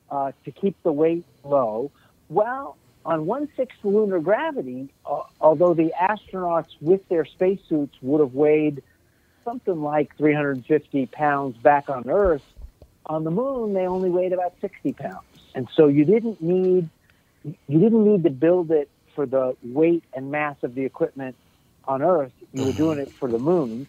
[0.10, 1.92] uh, to keep the weight low.
[2.30, 8.34] Well, on one sixth lunar gravity, uh, although the astronauts with their spacesuits would have
[8.34, 8.82] weighed
[9.44, 12.44] something like 350 pounds back on Earth,
[13.06, 16.90] on the moon they only weighed about 60 pounds, and so you didn't need
[17.44, 21.36] you didn't need to build it for the weight and mass of the equipment
[21.86, 22.32] on Earth.
[22.54, 23.88] You were doing it for the moon,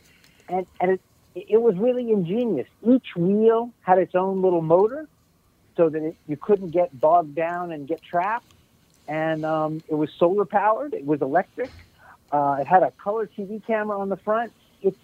[0.49, 1.01] and and it
[1.35, 2.69] it was really ingenious.
[2.87, 5.07] Each wheel had its own little motor,
[5.77, 8.47] so that it, you couldn't get bogged down and get trapped.
[9.09, 10.95] And um, it was solar powered.
[10.95, 11.71] It was electric.
[12.31, 14.53] Uh, it had a color TV camera on the front.
[14.83, 14.97] It,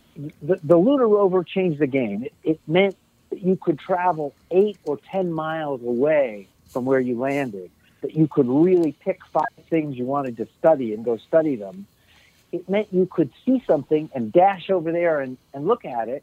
[0.43, 2.25] the, the lunar rover changed the game.
[2.25, 2.97] It, it meant
[3.31, 7.71] that you could travel eight or ten miles away from where you landed.
[8.03, 11.87] That you could really pick five things you wanted to study and go study them
[12.53, 16.23] it meant you could see something and dash over there and, and look at it.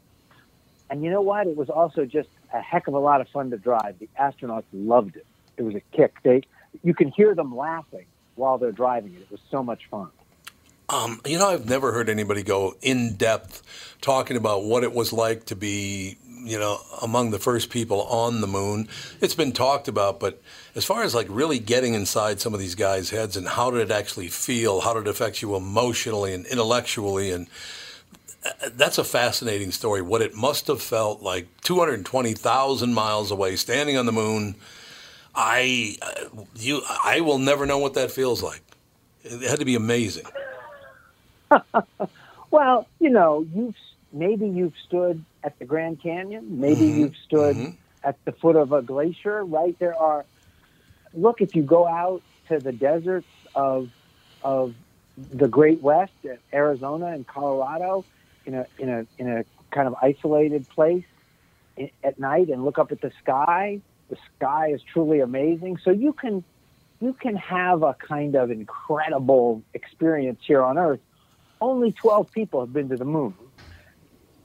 [0.90, 1.46] And you know what?
[1.46, 3.98] It was also just a heck of a lot of fun to drive.
[3.98, 5.26] The astronauts loved it.
[5.56, 6.14] It was a kick.
[6.22, 6.42] They,
[6.82, 8.06] you can hear them laughing
[8.36, 9.22] while they're driving it.
[9.22, 10.10] It was so much fun.
[10.88, 13.62] Um, you know, I've never heard anybody go in depth
[14.00, 18.40] talking about what it was like to be, you know, among the first people on
[18.40, 18.88] the moon.
[19.20, 20.40] It's been talked about, but
[20.74, 23.80] as far as like really getting inside some of these guys' heads and how did
[23.80, 27.48] it actually feel, how did it affect you emotionally and intellectually, and
[28.44, 30.02] uh, that's a fascinating story.
[30.02, 34.56] What it must have felt like 220,000 miles away, standing on the moon.
[35.34, 38.62] I, uh, you, I will never know what that feels like.
[39.24, 40.26] It had to be amazing.
[42.50, 43.74] Well, you know, you've
[44.14, 46.60] maybe you've stood at the Grand Canyon.
[46.60, 47.00] Maybe Mm-hmm.
[47.00, 49.44] you've stood at the foot of a glacier.
[49.44, 50.26] Right there are.
[51.14, 53.90] Look, if you go out to the deserts of
[54.42, 54.74] of
[55.16, 56.12] the Great West,
[56.52, 58.06] Arizona and Colorado,
[58.46, 59.44] in a in a in a
[59.74, 61.04] kind of isolated place
[62.04, 65.78] at night, and look up at the sky, the sky is truly amazing.
[65.84, 66.44] So you can
[67.00, 71.00] you can have a kind of incredible experience here on Earth
[71.60, 73.34] only 12 people have been to the moon.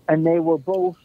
[0.10, 0.96] And they were both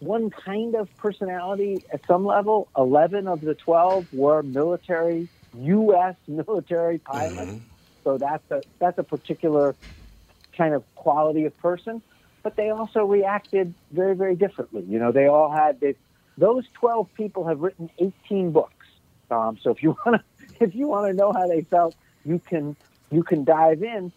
[0.00, 2.68] one kind of personality at some level.
[2.76, 6.16] Eleven of the twelve were military, U.S.
[6.28, 7.36] military pilots.
[7.36, 7.58] Mm-hmm.
[8.04, 9.76] So that's a that's a particular
[10.58, 12.02] kind of quality of person.
[12.42, 14.84] But they also reacted very very differently.
[14.86, 15.94] You know, they all had they,
[16.36, 18.86] those twelve people have written eighteen books.
[19.30, 21.94] Um, so if you want to if you want to know how they felt,
[22.24, 22.74] you can
[23.12, 24.12] you can dive in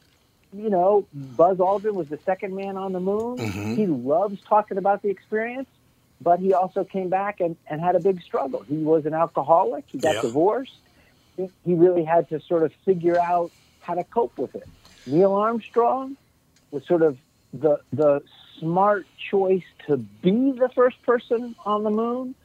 [0.53, 3.37] you know, Buzz Aldrin was the second man on the moon.
[3.37, 3.75] Mm-hmm.
[3.75, 5.69] He loves talking about the experience,
[6.21, 8.61] but he also came back and, and had a big struggle.
[8.61, 9.85] He was an alcoholic.
[9.87, 10.77] He got divorced.
[11.35, 14.67] He, he really had to sort of figure out how to cope with it.
[15.05, 16.17] Neil Armstrong
[16.71, 17.17] was sort of
[17.53, 18.21] the the
[18.59, 22.35] smart choice to be the first person on the moon,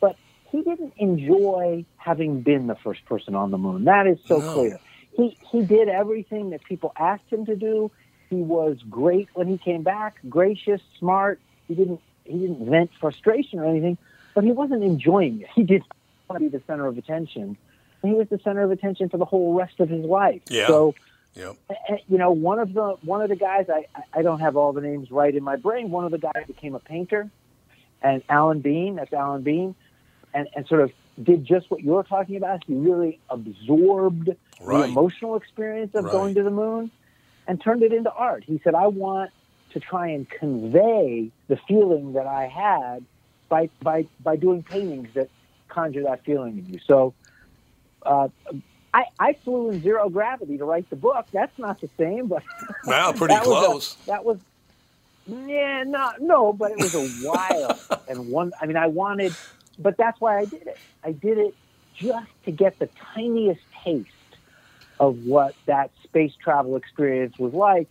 [0.00, 0.16] but
[0.50, 3.84] he didn't enjoy having been the first person on the moon.
[3.84, 4.52] That is so no.
[4.52, 4.80] clear
[5.16, 7.90] he he did everything that people asked him to do.
[8.28, 11.40] He was great when he came back, gracious, smart.
[11.68, 13.98] He didn't he didn't vent frustration or anything,
[14.34, 15.48] but he wasn't enjoying it.
[15.54, 15.82] He did
[16.28, 17.56] want to be the center of attention,
[18.02, 20.42] and he was the center of attention for the whole rest of his life.
[20.50, 20.66] Yeah.
[20.66, 20.94] So,
[21.34, 21.56] yep.
[22.08, 24.82] you know, one of the one of the guys I I don't have all the
[24.82, 25.90] names right in my brain.
[25.90, 27.30] One of the guys became a painter,
[28.02, 28.96] and Alan Bean.
[28.96, 29.74] That's Alan Bean,
[30.34, 30.92] and and sort of
[31.22, 32.64] did just what you're talking about.
[32.66, 34.78] He really absorbed right.
[34.78, 36.12] the emotional experience of right.
[36.12, 36.90] going to the moon
[37.46, 38.44] and turned it into art.
[38.44, 39.30] He said, I want
[39.70, 43.04] to try and convey the feeling that I had
[43.48, 45.28] by, by, by doing paintings that
[45.68, 46.80] conjure that feeling in you.
[46.86, 47.14] So
[48.02, 48.28] uh,
[48.92, 51.26] I, I flew in zero gravity to write the book.
[51.32, 52.42] That's not the same, but
[52.86, 53.96] wow, pretty that close.
[53.96, 54.38] Was a, that was
[55.26, 58.52] yeah, no, no, but it was a while and one.
[58.60, 59.34] I mean, I wanted
[59.78, 60.78] but that's why I did it.
[61.04, 61.54] I did it
[61.94, 64.08] just to get the tiniest taste
[64.98, 67.88] of what that space travel experience was like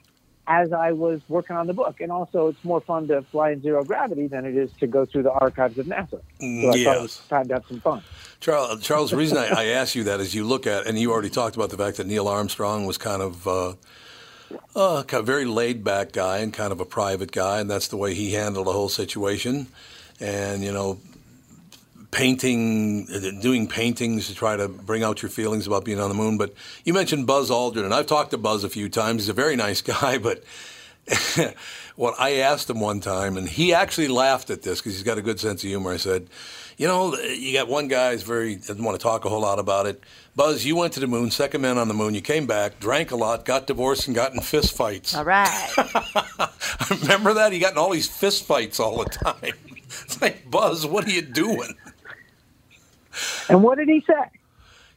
[0.47, 2.01] as I was working on the book.
[2.01, 5.05] And also, it's more fun to fly in zero gravity than it is to go
[5.05, 6.21] through the archives of NASA.
[6.39, 8.03] So I thought it was time to have some fun.
[8.39, 11.11] Charles, Charles the reason I, I ask you that is you look at, and you
[11.11, 13.47] already talked about the fact that Neil Armstrong was kind of.
[13.47, 13.73] Uh,
[14.75, 17.87] uh, kind of very laid back guy and kind of a private guy, and that's
[17.87, 19.65] the way he handled the whole situation.
[20.19, 20.99] And you know,
[22.15, 26.15] painting, uh, doing paintings to try to bring out your feelings about being on the
[26.15, 26.37] moon.
[26.37, 26.53] But
[26.85, 29.23] you mentioned Buzz Aldrin, and I've talked to Buzz a few times.
[29.23, 30.41] He's a very nice guy, but
[31.97, 35.17] what I asked him one time, and he actually laughed at this because he's got
[35.17, 35.91] a good sense of humor.
[35.91, 36.29] I said,
[36.77, 39.59] "You know, you got one guy who's very doesn't want to talk a whole lot
[39.59, 40.01] about it.
[40.37, 42.13] Buzz, you went to the moon, second man on the moon.
[42.15, 45.13] You came back, drank a lot, got divorced, and got in fist fights.
[45.13, 45.73] All right.
[47.01, 47.51] Remember that?
[47.51, 49.53] He got in all these fist fights all the time.
[50.03, 51.75] It's like, Buzz, what are you doing?
[53.49, 54.29] And what did he say?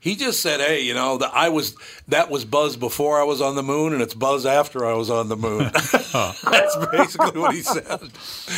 [0.00, 1.74] He just said, "Hey, you know, that I was
[2.06, 5.10] that was Buzz before I was on the moon, and it's Buzz after I was
[5.10, 5.70] on the moon."
[6.12, 8.10] That's basically what he said.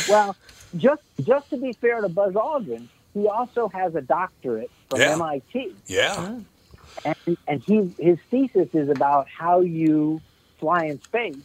[0.07, 0.35] Well,
[0.77, 5.13] just just to be fair to Buzz Aldrin, he also has a doctorate from yeah.
[5.13, 5.75] MIT.
[5.87, 6.39] Yeah.
[7.03, 10.21] And and he his thesis is about how you
[10.59, 11.37] fly in space,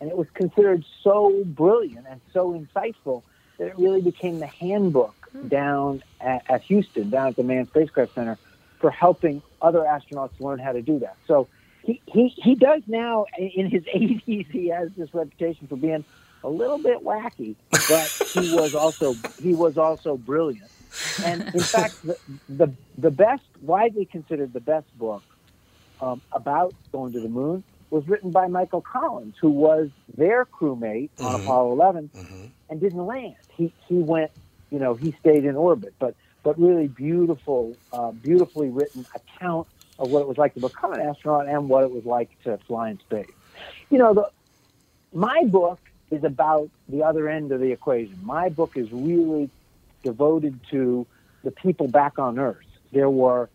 [0.00, 3.22] and it was considered so brilliant and so insightful
[3.56, 5.14] that it really became the handbook
[5.48, 8.38] down at, at Houston, down at the Manned Spacecraft Center,
[8.80, 11.16] for helping other astronauts learn how to do that.
[11.26, 11.48] So
[11.82, 16.04] he, he, he does now, in his 80s, he has this reputation for being
[16.44, 20.70] a little bit wacky, but he was also he was also brilliant.
[21.24, 22.16] And in fact, the,
[22.48, 25.22] the, the best, widely considered the best book
[26.00, 31.10] um, about going to the moon was written by Michael Collins, who was their crewmate
[31.18, 31.42] on mm-hmm.
[31.42, 32.44] Apollo 11 mm-hmm.
[32.70, 33.36] and didn't land.
[33.56, 34.30] He he went
[34.70, 35.94] you know, he stayed in orbit.
[35.98, 39.66] But but really beautiful, uh, beautifully written account
[39.98, 42.58] of what it was like to become an astronaut and what it was like to
[42.66, 43.30] fly in space.
[43.90, 44.30] You know, the,
[45.12, 48.18] my book is about the other end of the equation.
[48.22, 49.50] My book is really
[50.04, 51.06] devoted to
[51.42, 52.64] the people back on Earth.
[52.92, 53.50] There were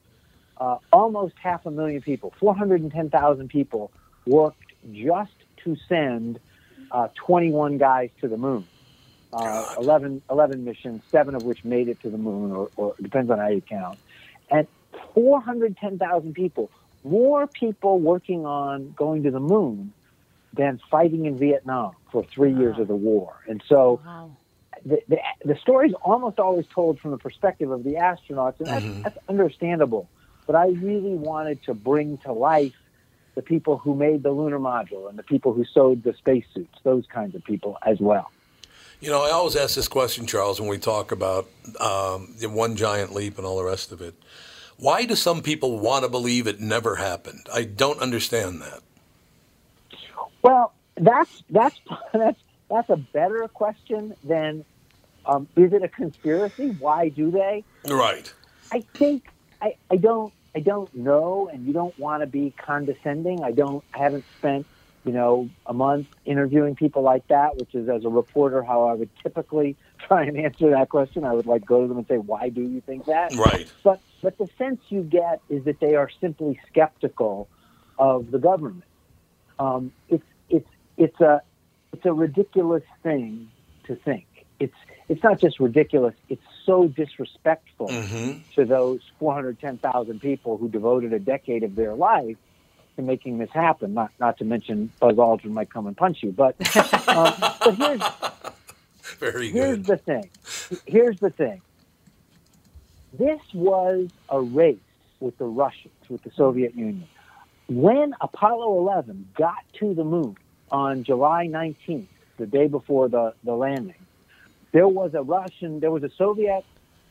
[0.57, 3.91] uh, almost half a million people, 410,000 people
[4.25, 5.33] worked just
[5.63, 6.39] to send
[6.91, 8.67] uh, 21 guys to the moon
[9.33, 13.29] uh, 11, 11 missions, seven of which made it to the moon, or, or depends
[13.31, 13.97] on how you count.
[14.49, 14.67] And
[15.13, 16.69] 410,000 people,
[17.03, 19.93] more people working on going to the moon
[20.53, 22.59] than fighting in Vietnam for three wow.
[22.59, 23.33] years of the war.
[23.47, 24.31] And so wow.
[24.85, 28.67] the, the, the story is almost always told from the perspective of the astronauts, and
[28.67, 29.01] that's, mm-hmm.
[29.01, 30.07] that's understandable.
[30.45, 32.73] But I really wanted to bring to life
[33.35, 37.05] the people who made the lunar module and the people who sewed the spacesuits, those
[37.07, 38.31] kinds of people as well.
[39.03, 41.49] You know, I always ask this question, Charles, when we talk about
[41.81, 44.15] um, the one giant leap and all the rest of it.
[44.77, 47.45] Why do some people want to believe it never happened?
[47.53, 48.79] I don't understand that.
[50.41, 51.77] Well, that's that's
[52.13, 52.39] that's
[52.69, 54.63] that's a better question than
[55.25, 56.69] um, is it a conspiracy?
[56.79, 57.65] Why do they?
[57.85, 58.33] Right.
[58.71, 59.27] I think
[59.61, 63.43] I, I don't I don't know, and you don't want to be condescending.
[63.43, 63.83] I don't.
[63.93, 64.65] I haven't spent
[65.05, 68.93] you know a month interviewing people like that, which is as a reporter how I
[68.93, 69.75] would typically
[70.07, 71.23] try and answer that question.
[71.23, 73.71] I would like go to them and say, "Why do you think that?" Right.
[73.83, 77.47] But but the sense you get is that they are simply skeptical
[77.97, 78.83] of the government.
[79.59, 81.41] Um, it's it's it's a
[81.91, 83.49] it's a ridiculous thing
[83.85, 84.25] to think.
[84.59, 84.75] It's
[85.09, 88.39] it's not just ridiculous; it's so disrespectful mm-hmm.
[88.55, 92.37] to those 410,000 people who devoted a decade of their life
[92.95, 93.93] to making this happen.
[93.93, 96.55] Not not to mention Buzz Aldrin might come and punch you, but
[97.09, 98.01] um, but here's
[99.19, 99.85] very here's good.
[99.85, 100.29] the thing.
[100.85, 101.61] Here's the thing.
[103.17, 104.79] This was a race
[105.19, 107.07] with the Russians, with the Soviet Union.
[107.67, 110.35] When Apollo 11 got to the moon
[110.71, 113.95] on July 19th, the day before the, the landing,
[114.71, 116.65] there was a Russian, there was a Soviet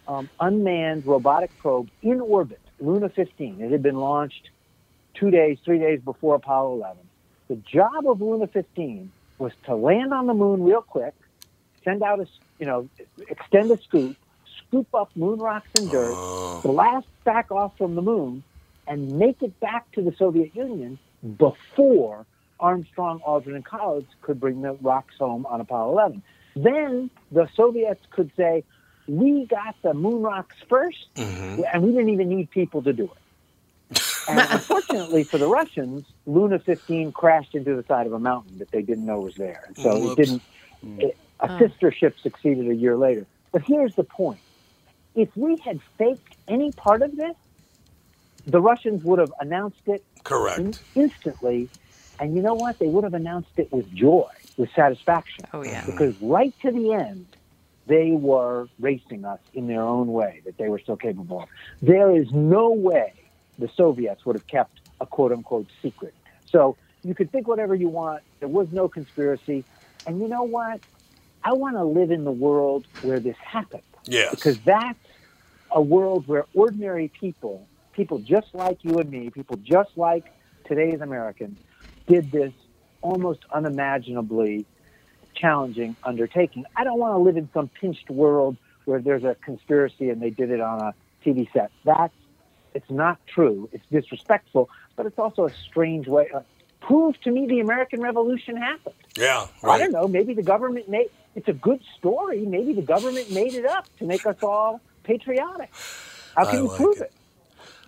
[0.09, 3.61] um, unmanned robotic probe in orbit, Luna 15.
[3.61, 4.51] It had been launched
[5.15, 6.97] two days, three days before Apollo 11.
[7.49, 11.15] The job of Luna 15 was to land on the moon real quick,
[11.85, 12.27] send out a,
[12.59, 12.89] you know,
[13.29, 14.17] extend a scoop,
[14.69, 16.15] scoop up moon rocks and dirt,
[16.63, 18.43] blast back off from the moon,
[18.87, 20.99] and make it back to the Soviet Union
[21.39, 22.25] before
[22.61, 26.23] Armstrong, Aldrin, and Collins could bring the rocks home on Apollo 11.
[26.55, 28.65] Then the Soviets could say,
[29.09, 31.63] we got the moon rocks 1st Mm-hmm.
[31.73, 33.11] and we didn't even need people to do it.
[34.29, 38.71] And unfortunately for the Russians, Luna 15 crashed into the side of a mountain that
[38.71, 39.65] they didn't know was there.
[39.67, 40.13] And so oh, Whoops.
[40.13, 40.43] it didn't,
[40.85, 41.03] mm.
[41.03, 43.27] it, a sister ship succeeded a year later.
[43.51, 44.41] But here's the point.
[45.15, 47.37] If we had faked any part of this,
[48.47, 50.59] the Russians would have announced it Correct.
[50.59, 51.69] in- instantly.
[52.19, 52.79] And you know what?
[52.79, 55.45] They would have announced it with joy, with satisfaction.
[55.53, 55.85] Oh yeah.
[55.85, 57.27] Because right to the end,
[57.87, 61.49] they were racing us in their own way that they were still capable of.
[61.81, 63.13] There is no way
[63.59, 66.15] the Soviets would have kept a quote unquote secret.
[66.47, 68.23] So you could think whatever you want.
[68.41, 69.65] There was no conspiracy.
[70.07, 70.81] And you know what?
[71.45, 74.31] I want to live in the world where this happened Yes.
[74.35, 74.99] because that's
[75.71, 80.33] a world where ordinary people, people just like you and me, people just like
[80.65, 81.59] today's Americans,
[82.07, 82.53] did this
[83.01, 84.65] almost unimaginably
[85.35, 86.65] challenging undertaking.
[86.77, 90.31] I don't want to live in some pinched world where there's a conspiracy and they
[90.31, 90.95] did it on a
[91.25, 91.71] TV set.
[91.85, 92.15] That's
[92.75, 93.69] it's not true.
[93.73, 96.29] It's disrespectful, but it's also a strange way.
[96.35, 96.41] Uh,
[96.81, 98.95] prove to me the American Revolution happened.
[99.17, 99.47] Yeah.
[99.63, 99.75] Right.
[99.75, 100.09] I don't know.
[100.09, 102.41] Maybe the government made it's a good story.
[102.41, 105.71] Maybe the government made it up to make us all patriotic.
[106.37, 107.03] How can I you like prove it.
[107.03, 107.13] it?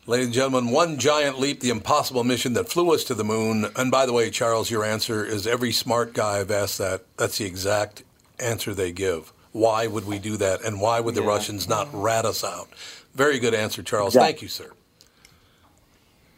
[0.07, 3.67] Ladies and gentlemen, one giant leap, the impossible mission that flew us to the moon.
[3.77, 7.05] And by the way, Charles, your answer is every smart guy I've asked that.
[7.17, 8.03] That's the exact
[8.39, 9.33] answer they give.
[9.53, 10.63] Why would we do that?
[10.63, 12.69] And why would the Russians not rat us out?
[13.15, 14.15] Very good answer, Charles.
[14.15, 14.33] Exactly.
[14.33, 14.71] Thank you, sir.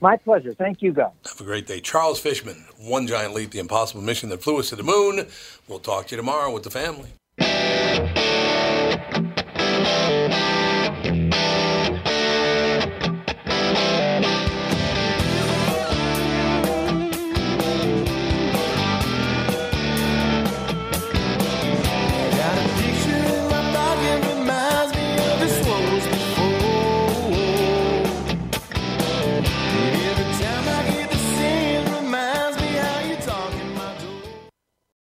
[0.01, 0.55] My pleasure.
[0.55, 1.13] Thank you, guys.
[1.27, 1.81] Have a great day.
[1.81, 5.27] Charles Fishman, One Giant Leap, the impossible mission that flew us to the moon.
[5.69, 7.09] We'll talk to you tomorrow with the family.